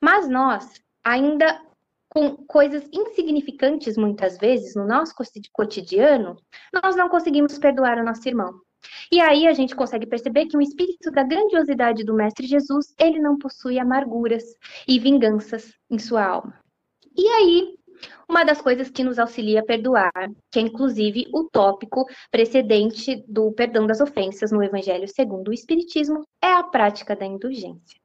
Mas 0.00 0.28
nós, 0.28 0.80
ainda 1.04 1.60
com 2.08 2.36
coisas 2.36 2.88
insignificantes 2.92 3.96
muitas 3.96 4.36
vezes 4.38 4.74
no 4.74 4.86
nosso 4.86 5.14
cotidiano, 5.52 6.36
nós 6.82 6.96
não 6.96 7.08
conseguimos 7.08 7.58
perdoar 7.58 7.98
o 7.98 8.04
nosso 8.04 8.26
irmão. 8.28 8.60
E 9.12 9.20
aí 9.20 9.46
a 9.46 9.52
gente 9.52 9.76
consegue 9.76 10.06
perceber 10.06 10.46
que 10.46 10.56
o 10.56 10.60
espírito 10.60 11.10
da 11.10 11.22
grandiosidade 11.22 12.02
do 12.02 12.14
Mestre 12.14 12.46
Jesus, 12.46 12.94
ele 12.98 13.20
não 13.20 13.38
possui 13.38 13.78
amarguras 13.78 14.42
e 14.88 14.98
vinganças 14.98 15.72
em 15.90 15.98
sua 15.98 16.24
alma. 16.24 16.58
E 17.16 17.26
aí, 17.28 17.74
uma 18.28 18.44
das 18.44 18.60
coisas 18.62 18.90
que 18.90 19.04
nos 19.04 19.18
auxilia 19.18 19.60
a 19.60 19.64
perdoar, 19.64 20.12
que 20.50 20.58
é 20.58 20.62
inclusive 20.62 21.26
o 21.32 21.44
tópico 21.44 22.06
precedente 22.30 23.22
do 23.28 23.52
perdão 23.52 23.86
das 23.86 24.00
ofensas 24.00 24.50
no 24.50 24.62
Evangelho 24.62 25.06
segundo 25.06 25.48
o 25.48 25.52
Espiritismo, 25.52 26.24
é 26.42 26.52
a 26.52 26.62
prática 26.62 27.14
da 27.14 27.26
indulgência. 27.26 27.99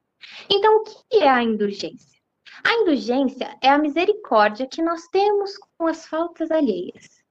Então, 0.49 0.77
o 0.77 0.83
que 0.83 1.17
é 1.17 1.29
a 1.29 1.43
indulgência? 1.43 2.19
A 2.63 2.73
indulgência 2.81 3.57
é 3.61 3.69
a 3.69 3.77
misericórdia 3.77 4.67
que 4.67 4.81
nós 4.81 5.07
temos 5.07 5.57
com 5.77 5.87
as 5.87 6.07
faltas 6.07 6.51
alheias. 6.51 7.23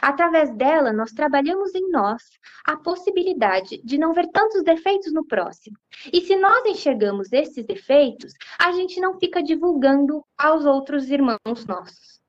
Através 0.00 0.54
dela, 0.54 0.92
nós 0.92 1.12
trabalhamos 1.12 1.74
em 1.74 1.90
nós 1.90 2.22
a 2.64 2.76
possibilidade 2.76 3.80
de 3.84 3.98
não 3.98 4.12
ver 4.12 4.28
tantos 4.28 4.62
defeitos 4.62 5.12
no 5.12 5.26
próximo. 5.26 5.76
E 6.12 6.20
se 6.20 6.36
nós 6.36 6.64
enxergamos 6.66 7.32
esses 7.32 7.64
defeitos, 7.64 8.32
a 8.58 8.72
gente 8.72 9.00
não 9.00 9.18
fica 9.18 9.42
divulgando 9.42 10.24
aos 10.38 10.64
outros 10.64 11.10
irmãos 11.10 11.66
nossos. 11.66 12.20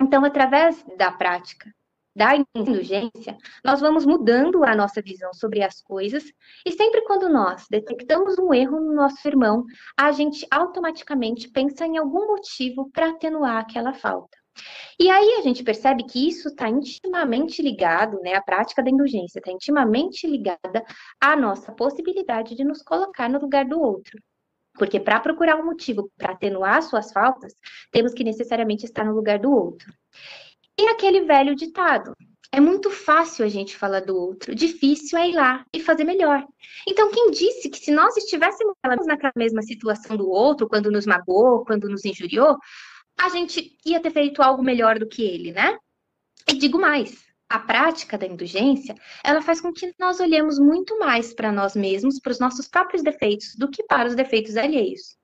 Então, 0.00 0.24
através 0.24 0.84
da 0.96 1.12
prática 1.12 1.70
da 2.16 2.34
indulgência, 2.54 3.36
nós 3.62 3.78
vamos 3.78 4.06
mudando 4.06 4.64
a 4.64 4.74
nossa 4.74 5.02
visão 5.02 5.34
sobre 5.34 5.62
as 5.62 5.82
coisas 5.82 6.24
e 6.64 6.72
sempre 6.72 7.02
quando 7.02 7.28
nós 7.28 7.66
detectamos 7.70 8.38
um 8.38 8.54
erro 8.54 8.80
no 8.80 8.94
nosso 8.94 9.28
irmão, 9.28 9.66
a 9.98 10.10
gente 10.12 10.46
automaticamente 10.50 11.50
pensa 11.50 11.84
em 11.84 11.98
algum 11.98 12.26
motivo 12.26 12.90
para 12.90 13.10
atenuar 13.10 13.58
aquela 13.58 13.92
falta. 13.92 14.38
E 14.98 15.10
aí 15.10 15.34
a 15.38 15.42
gente 15.42 15.62
percebe 15.62 16.04
que 16.04 16.26
isso 16.26 16.48
está 16.48 16.70
intimamente 16.70 17.60
ligado, 17.60 18.18
né? 18.20 18.34
A 18.34 18.40
prática 18.40 18.82
da 18.82 18.88
indulgência 18.88 19.38
está 19.38 19.52
intimamente 19.52 20.26
ligada 20.26 20.82
à 21.20 21.36
nossa 21.36 21.70
possibilidade 21.72 22.56
de 22.56 22.64
nos 22.64 22.80
colocar 22.82 23.28
no 23.28 23.38
lugar 23.38 23.66
do 23.66 23.78
outro. 23.78 24.18
Porque 24.78 24.98
para 24.98 25.20
procurar 25.20 25.56
um 25.56 25.66
motivo 25.66 26.10
para 26.16 26.32
atenuar 26.32 26.82
suas 26.82 27.12
faltas, 27.12 27.54
temos 27.90 28.14
que 28.14 28.24
necessariamente 28.24 28.86
estar 28.86 29.04
no 29.04 29.14
lugar 29.14 29.38
do 29.38 29.50
outro. 29.50 29.92
E 30.78 30.88
aquele 30.88 31.22
velho 31.22 31.54
ditado: 31.54 32.14
é 32.52 32.60
muito 32.60 32.90
fácil 32.90 33.44
a 33.44 33.48
gente 33.48 33.76
falar 33.76 34.00
do 34.00 34.16
outro, 34.16 34.54
difícil 34.54 35.18
é 35.18 35.28
ir 35.28 35.34
lá 35.34 35.64
e 35.72 35.80
fazer 35.80 36.04
melhor. 36.04 36.46
Então, 36.88 37.10
quem 37.10 37.30
disse 37.30 37.68
que 37.68 37.78
se 37.78 37.90
nós 37.90 38.16
estivéssemos 38.16 38.74
naquela 39.06 39.32
mesma 39.36 39.62
situação 39.62 40.16
do 40.16 40.28
outro, 40.28 40.68
quando 40.68 40.90
nos 40.90 41.06
magoou, 41.06 41.64
quando 41.64 41.88
nos 41.88 42.04
injuriou, 42.04 42.56
a 43.18 43.28
gente 43.30 43.76
ia 43.84 44.00
ter 44.00 44.10
feito 44.10 44.42
algo 44.42 44.62
melhor 44.62 44.98
do 44.98 45.08
que 45.08 45.22
ele, 45.22 45.52
né? 45.52 45.76
E 46.48 46.54
digo 46.54 46.78
mais, 46.78 47.24
a 47.48 47.58
prática 47.58 48.18
da 48.18 48.26
indulgência, 48.26 48.94
ela 49.24 49.40
faz 49.40 49.60
com 49.60 49.72
que 49.72 49.92
nós 49.98 50.20
olhemos 50.20 50.58
muito 50.58 50.98
mais 50.98 51.32
para 51.32 51.52
nós 51.52 51.74
mesmos, 51.74 52.20
para 52.20 52.32
os 52.32 52.40
nossos 52.40 52.68
próprios 52.68 53.02
defeitos, 53.02 53.54
do 53.56 53.70
que 53.70 53.82
para 53.84 54.08
os 54.08 54.14
defeitos 54.14 54.56
alheios. 54.56 55.16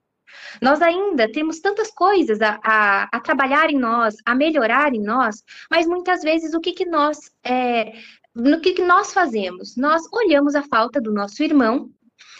Nós 0.61 0.81
ainda 0.83 1.31
temos 1.31 1.61
tantas 1.61 1.91
coisas 1.91 2.41
a, 2.41 2.59
a, 2.63 3.09
a 3.13 3.21
trabalhar 3.21 3.71
em 3.71 3.79
nós, 3.79 4.17
a 4.25 4.35
melhorar 4.35 4.95
em 4.95 5.01
nós, 5.01 5.43
mas 5.71 5.87
muitas 5.87 6.23
vezes 6.23 6.55
o 6.55 6.61
que, 6.61 6.73
que 6.73 6.85
nós 6.85 7.31
é, 7.45 7.93
no 8.35 8.61
que, 8.61 8.73
que 8.73 8.83
nós 8.83 9.13
fazemos? 9.13 9.77
Nós 9.77 10.03
olhamos 10.13 10.55
a 10.55 10.63
falta 10.63 11.01
do 11.01 11.13
nosso 11.13 11.43
irmão 11.43 11.91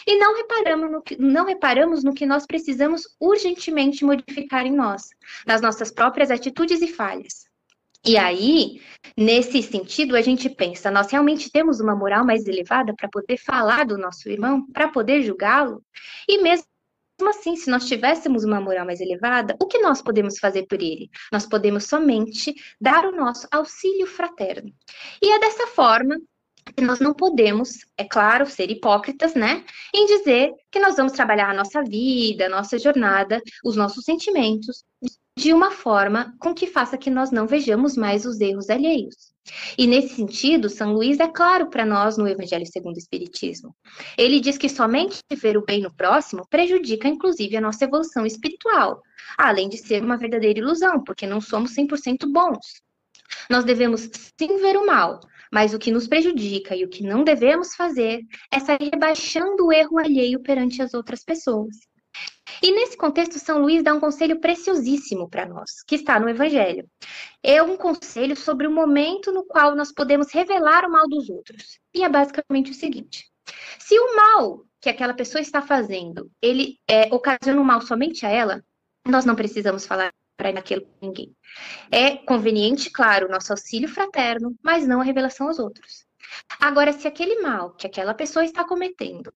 e 0.07 0.17
não 0.17 0.35
reparamos, 0.35 0.91
no 0.91 1.01
que, 1.01 1.21
não 1.21 1.45
reparamos 1.45 2.03
no 2.03 2.13
que 2.13 2.25
nós 2.25 2.45
precisamos 2.45 3.03
urgentemente 3.19 4.03
modificar 4.03 4.65
em 4.65 4.71
nós, 4.71 5.09
nas 5.45 5.61
nossas 5.61 5.91
próprias 5.91 6.31
atitudes 6.31 6.81
e 6.81 6.87
falhas. 6.87 7.45
E 8.05 8.17
aí, 8.17 8.81
nesse 9.15 9.63
sentido, 9.63 10.17
a 10.17 10.21
gente 10.21 10.49
pensa, 10.49 10.91
nós 10.91 11.09
realmente 11.09 11.49
temos 11.49 11.79
uma 11.79 11.95
moral 11.95 12.25
mais 12.25 12.45
elevada 12.45 12.93
para 12.93 13.07
poder 13.07 13.37
falar 13.37 13.85
do 13.85 13.97
nosso 13.97 14.27
irmão, 14.27 14.67
para 14.73 14.89
poder 14.89 15.21
julgá-lo? 15.21 15.81
E 16.27 16.41
mesmo 16.41 16.65
assim, 17.29 17.55
se 17.55 17.69
nós 17.69 17.87
tivéssemos 17.87 18.43
uma 18.43 18.61
moral 18.61 18.85
mais 18.85 19.01
elevada, 19.01 19.55
o 19.61 19.67
que 19.67 19.79
nós 19.79 20.01
podemos 20.01 20.39
fazer 20.39 20.65
por 20.67 20.81
ele? 20.81 21.09
Nós 21.31 21.45
podemos 21.45 21.85
somente 21.85 22.53
dar 22.79 23.05
o 23.05 23.15
nosso 23.15 23.47
auxílio 23.51 24.07
fraterno. 24.07 24.71
E 25.21 25.31
é 25.31 25.39
dessa 25.39 25.67
forma 25.67 26.17
que 26.75 26.83
nós 26.83 26.99
não 26.99 27.13
podemos, 27.13 27.79
é 27.97 28.05
claro, 28.05 28.45
ser 28.45 28.71
hipócritas, 28.71 29.33
né, 29.35 29.65
em 29.93 30.05
dizer 30.05 30.53
que 30.71 30.79
nós 30.79 30.95
vamos 30.95 31.11
trabalhar 31.11 31.49
a 31.49 31.53
nossa 31.53 31.83
vida, 31.83 32.45
a 32.45 32.49
nossa 32.49 32.79
jornada, 32.79 33.41
os 33.65 33.75
nossos 33.75 34.05
sentimentos, 34.05 34.83
de 35.37 35.51
uma 35.51 35.71
forma 35.71 36.33
com 36.39 36.53
que 36.53 36.67
faça 36.67 36.97
que 36.97 37.09
nós 37.09 37.31
não 37.31 37.47
vejamos 37.47 37.97
mais 37.97 38.25
os 38.25 38.39
erros 38.39 38.69
alheios. 38.69 39.32
E 39.77 39.85
nesse 39.85 40.15
sentido, 40.15 40.69
São 40.69 40.93
Luís 40.93 41.19
é 41.19 41.27
claro 41.27 41.69
para 41.69 41.85
nós 41.85 42.17
no 42.17 42.27
Evangelho 42.27 42.65
segundo 42.65 42.95
o 42.95 42.99
Espiritismo. 42.99 43.75
Ele 44.17 44.39
diz 44.39 44.57
que 44.57 44.69
somente 44.69 45.19
ver 45.35 45.57
o 45.57 45.65
bem 45.65 45.81
no 45.81 45.93
próximo 45.93 46.47
prejudica, 46.49 47.07
inclusive, 47.07 47.57
a 47.57 47.61
nossa 47.61 47.83
evolução 47.83 48.25
espiritual, 48.25 49.01
além 49.37 49.67
de 49.67 49.77
ser 49.77 50.01
uma 50.01 50.17
verdadeira 50.17 50.59
ilusão, 50.59 51.03
porque 51.03 51.27
não 51.27 51.41
somos 51.41 51.75
100% 51.75 52.31
bons. 52.31 52.81
Nós 53.49 53.63
devemos 53.63 54.09
sim 54.39 54.57
ver 54.61 54.77
o 54.77 54.85
mal, 54.85 55.19
mas 55.51 55.73
o 55.73 55.79
que 55.79 55.91
nos 55.91 56.07
prejudica 56.07 56.75
e 56.75 56.83
o 56.83 56.89
que 56.89 57.03
não 57.03 57.23
devemos 57.23 57.75
fazer 57.75 58.21
é 58.51 58.59
sair 58.59 58.89
rebaixando 58.91 59.65
o 59.65 59.73
erro 59.73 59.97
alheio 59.97 60.41
perante 60.41 60.81
as 60.81 60.93
outras 60.93 61.23
pessoas. 61.23 61.75
E 62.63 62.71
nesse 62.71 62.95
contexto, 62.95 63.37
São 63.39 63.59
Luís 63.59 63.83
dá 63.83 63.93
um 63.93 63.99
conselho 63.99 64.39
preciosíssimo 64.39 65.29
para 65.29 65.45
nós, 65.45 65.83
que 65.85 65.95
está 65.95 66.17
no 66.17 66.29
Evangelho. 66.29 66.89
É 67.43 67.61
um 67.61 67.75
conselho 67.75 68.37
sobre 68.37 68.65
o 68.65 68.71
momento 68.71 69.33
no 69.33 69.43
qual 69.43 69.75
nós 69.75 69.91
podemos 69.91 70.31
revelar 70.31 70.85
o 70.85 70.89
mal 70.89 71.05
dos 71.05 71.29
outros. 71.29 71.77
E 71.93 72.05
é 72.05 72.07
basicamente 72.07 72.71
o 72.71 72.73
seguinte: 72.73 73.29
se 73.77 73.99
o 73.99 74.15
mal 74.15 74.65
que 74.79 74.89
aquela 74.89 75.13
pessoa 75.13 75.41
está 75.41 75.61
fazendo, 75.61 76.31
ele 76.41 76.79
é, 76.87 77.13
ocasiona 77.13 77.59
um 77.59 77.65
mal 77.65 77.81
somente 77.81 78.25
a 78.25 78.29
ela, 78.29 78.63
nós 79.05 79.25
não 79.25 79.35
precisamos 79.35 79.85
falar 79.85 80.13
para 80.37 80.57
aquilo 80.57 80.83
com 80.83 81.07
ninguém. 81.07 81.35
É 81.91 82.15
conveniente, 82.15 82.89
claro, 82.89 83.27
o 83.27 83.29
nosso 83.29 83.51
auxílio 83.51 83.89
fraterno, 83.89 84.55
mas 84.63 84.87
não 84.87 85.01
a 85.01 85.03
revelação 85.03 85.47
aos 85.47 85.59
outros. 85.59 86.05
Agora, 86.61 86.93
se 86.93 87.09
aquele 87.09 87.41
mal 87.41 87.71
que 87.71 87.85
aquela 87.85 88.13
pessoa 88.13 88.45
está 88.45 88.63
cometendo, 88.63 89.33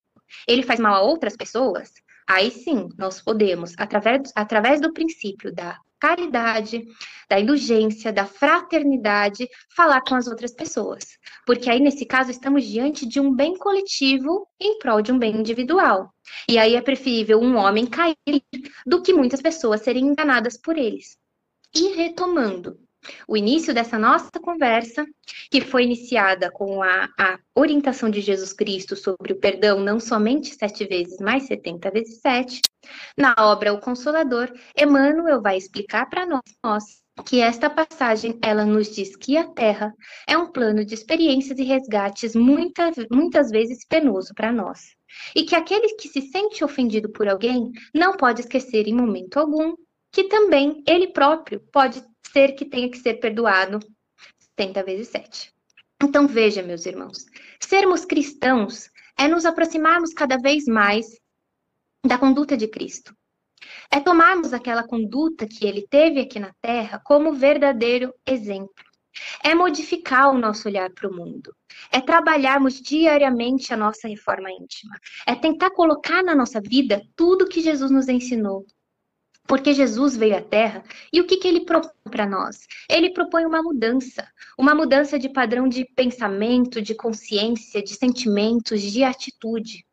ele 0.47 0.63
faz 0.63 0.79
mal 0.79 0.95
a 0.95 1.01
outras 1.01 1.35
pessoas, 1.35 1.91
Aí 2.27 2.51
sim, 2.51 2.89
nós 2.97 3.21
podemos, 3.21 3.73
através, 3.77 4.31
através 4.35 4.81
do 4.81 4.91
princípio 4.91 5.53
da 5.53 5.79
caridade, 5.99 6.85
da 7.29 7.39
indulgência, 7.39 8.13
da 8.13 8.25
fraternidade, 8.25 9.47
falar 9.75 10.01
com 10.01 10.15
as 10.15 10.27
outras 10.27 10.53
pessoas. 10.53 11.17
Porque 11.45 11.69
aí, 11.69 11.79
nesse 11.79 12.05
caso, 12.05 12.29
estamos 12.29 12.65
diante 12.65 13.07
de 13.07 13.19
um 13.19 13.33
bem 13.33 13.55
coletivo 13.57 14.47
em 14.59 14.77
prol 14.77 15.01
de 15.01 15.11
um 15.11 15.17
bem 15.17 15.37
individual. 15.37 16.13
E 16.47 16.57
aí 16.57 16.75
é 16.75 16.81
preferível 16.81 17.39
um 17.39 17.55
homem 17.55 17.85
cair 17.85 18.15
do 18.85 19.01
que 19.01 19.13
muitas 19.13 19.41
pessoas 19.41 19.81
serem 19.81 20.07
enganadas 20.07 20.57
por 20.57 20.77
eles. 20.77 21.17
E 21.73 21.95
retomando, 21.95 22.79
o 23.27 23.37
início 23.37 23.73
dessa 23.73 23.97
nossa 23.97 24.31
conversa, 24.41 25.05
que 25.49 25.61
foi 25.61 25.83
iniciada 25.83 26.51
com 26.51 26.81
a, 26.81 27.09
a, 27.17 27.39
orientação 27.55 28.09
de 28.09 28.21
Jesus 28.21 28.53
Cristo 28.53 28.95
sobre 28.95 29.33
o 29.33 29.39
perdão 29.39 29.79
não 29.79 29.99
somente 29.99 30.55
sete 30.55 30.85
vezes, 30.85 31.17
mas 31.19 31.43
setenta 31.43 31.91
vezes 31.91 32.19
sete. 32.19 32.61
Na 33.17 33.35
obra 33.37 33.73
O 33.73 33.79
Consolador, 33.79 34.51
Emmanuel 34.77 35.41
vai 35.41 35.57
explicar 35.57 36.09
para 36.09 36.25
nós, 36.25 37.01
que 37.25 37.41
esta 37.41 37.69
passagem 37.69 38.37
ela 38.43 38.65
nos 38.65 38.93
diz 38.93 39.15
que 39.15 39.37
a 39.37 39.47
Terra 39.47 39.93
é 40.27 40.37
um 40.37 40.51
plano 40.51 40.85
de 40.85 40.93
experiências 40.93 41.57
e 41.57 41.63
resgates 41.63 42.35
muita, 42.35 42.91
muitas 43.11 43.49
vezes 43.49 43.85
penoso 43.87 44.33
para 44.35 44.51
nós. 44.51 44.95
E 45.35 45.43
que 45.43 45.55
aquele 45.55 45.95
que 45.95 46.07
se 46.07 46.21
sente 46.21 46.63
ofendido 46.63 47.09
por 47.09 47.27
alguém 47.27 47.71
não 47.93 48.15
pode 48.15 48.41
esquecer 48.41 48.87
em 48.87 48.93
momento 48.93 49.37
algum 49.37 49.73
que 50.11 50.25
também 50.25 50.83
ele 50.87 51.07
próprio 51.07 51.61
pode 51.71 52.03
ser 52.31 52.53
que 52.53 52.65
tenha 52.65 52.89
que 52.89 52.97
ser 52.97 53.15
perdoado 53.15 53.79
70 54.57 54.83
vezes 54.83 55.07
7. 55.09 55.53
Então 56.03 56.27
veja, 56.27 56.61
meus 56.61 56.85
irmãos, 56.85 57.25
sermos 57.59 58.05
cristãos 58.05 58.89
é 59.17 59.27
nos 59.27 59.45
aproximarmos 59.45 60.13
cada 60.13 60.37
vez 60.37 60.65
mais 60.65 61.07
da 62.05 62.17
conduta 62.17 62.55
de 62.55 62.67
Cristo. 62.67 63.15
É 63.91 63.99
tomarmos 63.99 64.53
aquela 64.53 64.83
conduta 64.83 65.47
que 65.47 65.65
ele 65.65 65.87
teve 65.87 66.19
aqui 66.19 66.39
na 66.39 66.53
Terra 66.61 67.01
como 67.03 67.33
verdadeiro 67.33 68.13
exemplo. 68.25 68.85
É 69.43 69.55
modificar 69.55 70.29
o 70.29 70.37
nosso 70.37 70.67
olhar 70.67 70.91
para 70.91 71.09
o 71.09 71.13
mundo. 71.13 71.55
É 71.91 71.99
trabalharmos 71.99 72.79
diariamente 72.79 73.73
a 73.73 73.77
nossa 73.77 74.07
reforma 74.07 74.51
íntima. 74.51 74.95
É 75.25 75.33
tentar 75.33 75.71
colocar 75.71 76.23
na 76.23 76.35
nossa 76.35 76.61
vida 76.61 77.01
tudo 77.15 77.47
que 77.47 77.61
Jesus 77.61 77.89
nos 77.89 78.07
ensinou. 78.07 78.65
Porque 79.47 79.73
Jesus 79.73 80.17
veio 80.17 80.37
à 80.37 80.41
Terra 80.41 80.83
e 81.11 81.21
o 81.21 81.25
que, 81.25 81.37
que 81.37 81.47
ele 81.47 81.61
propõe 81.61 81.91
para 82.11 82.25
nós? 82.25 82.67
Ele 82.89 83.11
propõe 83.11 83.45
uma 83.45 83.63
mudança, 83.63 84.27
uma 84.57 84.75
mudança 84.75 85.17
de 85.17 85.29
padrão 85.29 85.67
de 85.69 85.85
pensamento, 85.95 86.81
de 86.81 86.93
consciência, 86.93 87.81
de 87.81 87.93
sentimentos, 87.95 88.81
de 88.81 89.03
atitude. 89.03 89.85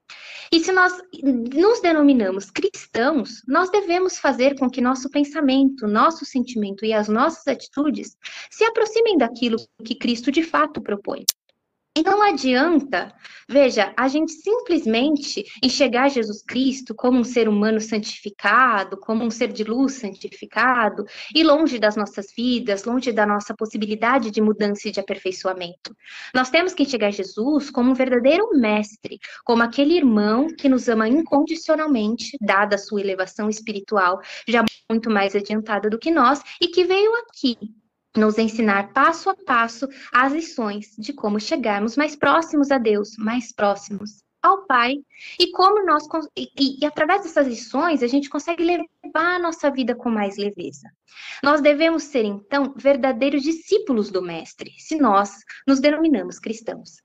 E 0.52 0.60
se 0.60 0.72
nós 0.72 0.92
nos 1.22 1.80
denominamos 1.80 2.50
cristãos, 2.50 3.42
nós 3.46 3.70
devemos 3.70 4.18
fazer 4.18 4.58
com 4.58 4.68
que 4.68 4.80
nosso 4.80 5.08
pensamento, 5.08 5.86
nosso 5.86 6.24
sentimento 6.24 6.84
e 6.84 6.92
as 6.92 7.08
nossas 7.08 7.46
atitudes 7.46 8.16
se 8.50 8.64
aproximem 8.64 9.16
daquilo 9.16 9.56
que 9.84 9.94
Cristo 9.94 10.30
de 10.30 10.42
fato 10.42 10.80
propõe. 10.80 11.24
E 11.96 12.02
não 12.02 12.20
adianta, 12.22 13.14
veja, 13.48 13.94
a 13.96 14.08
gente 14.08 14.32
simplesmente 14.32 15.44
enxergar 15.62 16.08
Jesus 16.08 16.42
Cristo 16.42 16.92
como 16.92 17.20
um 17.20 17.22
ser 17.22 17.48
humano 17.48 17.80
santificado, 17.80 18.96
como 18.96 19.22
um 19.22 19.30
ser 19.30 19.52
de 19.52 19.62
luz 19.62 19.92
santificado, 19.92 21.04
e 21.32 21.44
longe 21.44 21.78
das 21.78 21.94
nossas 21.94 22.32
vidas, 22.36 22.82
longe 22.82 23.12
da 23.12 23.24
nossa 23.24 23.54
possibilidade 23.54 24.32
de 24.32 24.40
mudança 24.40 24.88
e 24.88 24.90
de 24.90 24.98
aperfeiçoamento. 24.98 25.94
Nós 26.34 26.50
temos 26.50 26.74
que 26.74 26.82
enxergar 26.82 27.12
Jesus 27.12 27.70
como 27.70 27.92
um 27.92 27.94
verdadeiro 27.94 28.50
mestre, 28.58 29.20
como 29.44 29.62
aquele 29.62 29.96
irmão 29.96 30.48
que 30.48 30.68
nos 30.68 30.88
ama 30.88 31.08
incondicionalmente, 31.08 32.36
dada 32.40 32.74
a 32.74 32.78
sua 32.78 33.00
elevação 33.00 33.48
espiritual, 33.48 34.20
já 34.48 34.64
muito 34.90 35.08
mais 35.08 35.36
adiantada 35.36 35.88
do 35.88 35.98
que 36.00 36.10
nós, 36.10 36.42
e 36.60 36.66
que 36.66 36.84
veio 36.84 37.12
aqui 37.18 37.56
nos 38.16 38.38
ensinar 38.38 38.92
passo 38.92 39.30
a 39.30 39.36
passo 39.36 39.88
as 40.12 40.32
lições 40.32 40.94
de 40.98 41.12
como 41.12 41.40
chegarmos 41.40 41.96
mais 41.96 42.14
próximos 42.14 42.70
a 42.70 42.78
Deus, 42.78 43.16
mais 43.18 43.52
próximos 43.52 44.22
ao 44.42 44.66
Pai, 44.66 44.96
e 45.40 45.50
como 45.52 45.86
nós 45.86 46.04
e, 46.36 46.78
e, 46.82 46.86
através 46.86 47.22
dessas 47.22 47.46
lições 47.46 48.02
a 48.02 48.06
gente 48.06 48.28
consegue 48.28 48.62
levar 48.62 49.36
a 49.36 49.38
nossa 49.38 49.70
vida 49.70 49.94
com 49.94 50.10
mais 50.10 50.36
leveza. 50.36 50.90
Nós 51.42 51.62
devemos 51.62 52.02
ser 52.02 52.24
então 52.24 52.74
verdadeiros 52.76 53.42
discípulos 53.42 54.10
do 54.10 54.20
mestre, 54.20 54.70
se 54.78 54.96
nós 54.96 55.38
nos 55.66 55.80
denominamos 55.80 56.38
cristãos. 56.38 56.96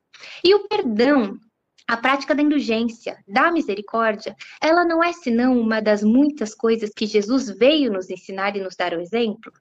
E 0.44 0.54
o 0.54 0.68
perdão 0.68 1.40
a 1.88 1.98
prática 1.98 2.36
da 2.36 2.44
indulgência, 2.44 3.18
da 3.28 3.52
misericórdia, 3.52 4.36
ela 4.62 4.86
não 4.86 5.04
é 5.04 5.12
senão 5.12 5.60
uma 5.60 5.82
das 5.82 6.04
muitas 6.04 6.54
coisas 6.54 6.92
que 6.96 7.08
Jesus 7.08 7.50
veio 7.50 7.92
nos 7.92 8.12
ensinar 8.12 8.56
e 8.56 8.62
nos 8.62 8.76
dar 8.76 8.94
o 8.94 9.02
exemplo. 9.02 9.52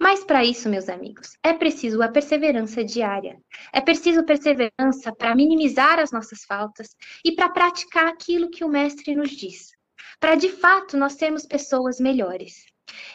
Mas 0.00 0.24
para 0.24 0.42
isso, 0.42 0.66
meus 0.66 0.88
amigos, 0.88 1.36
é 1.42 1.52
preciso 1.52 2.02
a 2.02 2.08
perseverança 2.08 2.82
diária. 2.82 3.38
É 3.70 3.82
preciso 3.82 4.24
perseverança 4.24 5.14
para 5.14 5.34
minimizar 5.34 5.98
as 5.98 6.10
nossas 6.10 6.42
faltas 6.44 6.96
e 7.22 7.32
para 7.32 7.50
praticar 7.50 8.06
aquilo 8.06 8.50
que 8.50 8.64
o 8.64 8.68
mestre 8.68 9.14
nos 9.14 9.30
diz. 9.30 9.72
para 10.18 10.34
de 10.34 10.48
fato 10.48 10.96
nós 10.96 11.14
sermos 11.14 11.44
pessoas 11.44 12.00
melhores. 12.00 12.64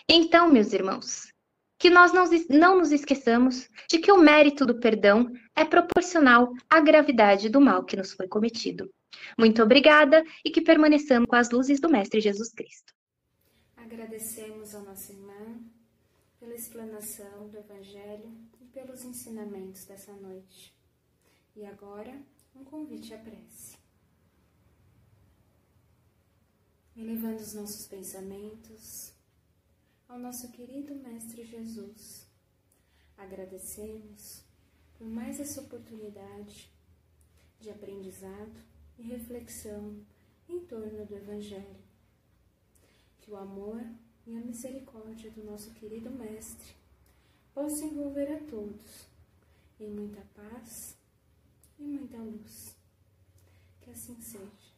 Então, 0.07 0.51
meus 0.51 0.73
irmãos, 0.73 1.27
que 1.79 1.89
nós 1.89 2.13
não, 2.13 2.25
não 2.49 2.77
nos 2.77 2.91
esqueçamos 2.91 3.67
de 3.89 3.99
que 3.99 4.11
o 4.11 4.17
mérito 4.17 4.65
do 4.65 4.79
perdão 4.79 5.31
é 5.55 5.65
proporcional 5.65 6.51
à 6.69 6.79
gravidade 6.79 7.49
do 7.49 7.59
mal 7.59 7.83
que 7.83 7.97
nos 7.97 8.13
foi 8.13 8.27
cometido. 8.27 8.89
Muito 9.37 9.61
obrigada 9.61 10.23
e 10.43 10.49
que 10.51 10.61
permaneçamos 10.61 11.27
com 11.27 11.35
as 11.35 11.49
luzes 11.49 11.79
do 11.79 11.89
Mestre 11.89 12.21
Jesus 12.21 12.51
Cristo. 12.53 12.93
Agradecemos 13.75 14.73
a 14.73 14.81
nossa 14.81 15.11
irmã 15.11 15.59
pela 16.45 16.53
explanação 16.55 17.49
do 17.49 17.57
Evangelho 17.57 18.31
e 18.61 18.65
pelos 18.65 19.03
ensinamentos 19.03 19.83
dessa 19.85 20.13
noite. 20.13 20.77
E 21.55 21.65
agora, 21.65 22.21
um 22.55 22.63
convite 22.63 23.15
à 23.15 23.17
prece. 23.17 23.75
Elevando 26.95 27.41
os 27.41 27.55
nossos 27.55 27.87
pensamentos 27.87 29.11
ao 30.07 30.19
nosso 30.19 30.51
querido 30.51 30.93
Mestre 30.93 31.43
Jesus, 31.43 32.27
agradecemos 33.17 34.43
por 34.99 35.07
mais 35.07 35.39
essa 35.39 35.61
oportunidade 35.61 36.71
de 37.59 37.71
aprendizado 37.71 38.61
e 38.99 39.01
reflexão 39.01 40.05
em 40.47 40.59
torno 40.59 41.07
do 41.07 41.15
Evangelho. 41.15 41.83
Que 43.19 43.31
o 43.31 43.35
amor 43.35 43.81
e 44.27 44.35
a 44.35 44.41
misericórdia 44.41 45.29
do 45.31 45.43
nosso 45.43 45.71
querido 45.71 46.09
Mestre 46.09 46.73
possam 47.53 47.87
envolver 47.87 48.31
a 48.31 48.39
todos 48.39 49.07
em 49.79 49.89
muita 49.89 50.21
paz 50.33 50.97
e 51.79 51.83
muita 51.83 52.17
luz. 52.17 52.75
Que 53.81 53.91
assim 53.91 54.19
seja. 54.19 54.75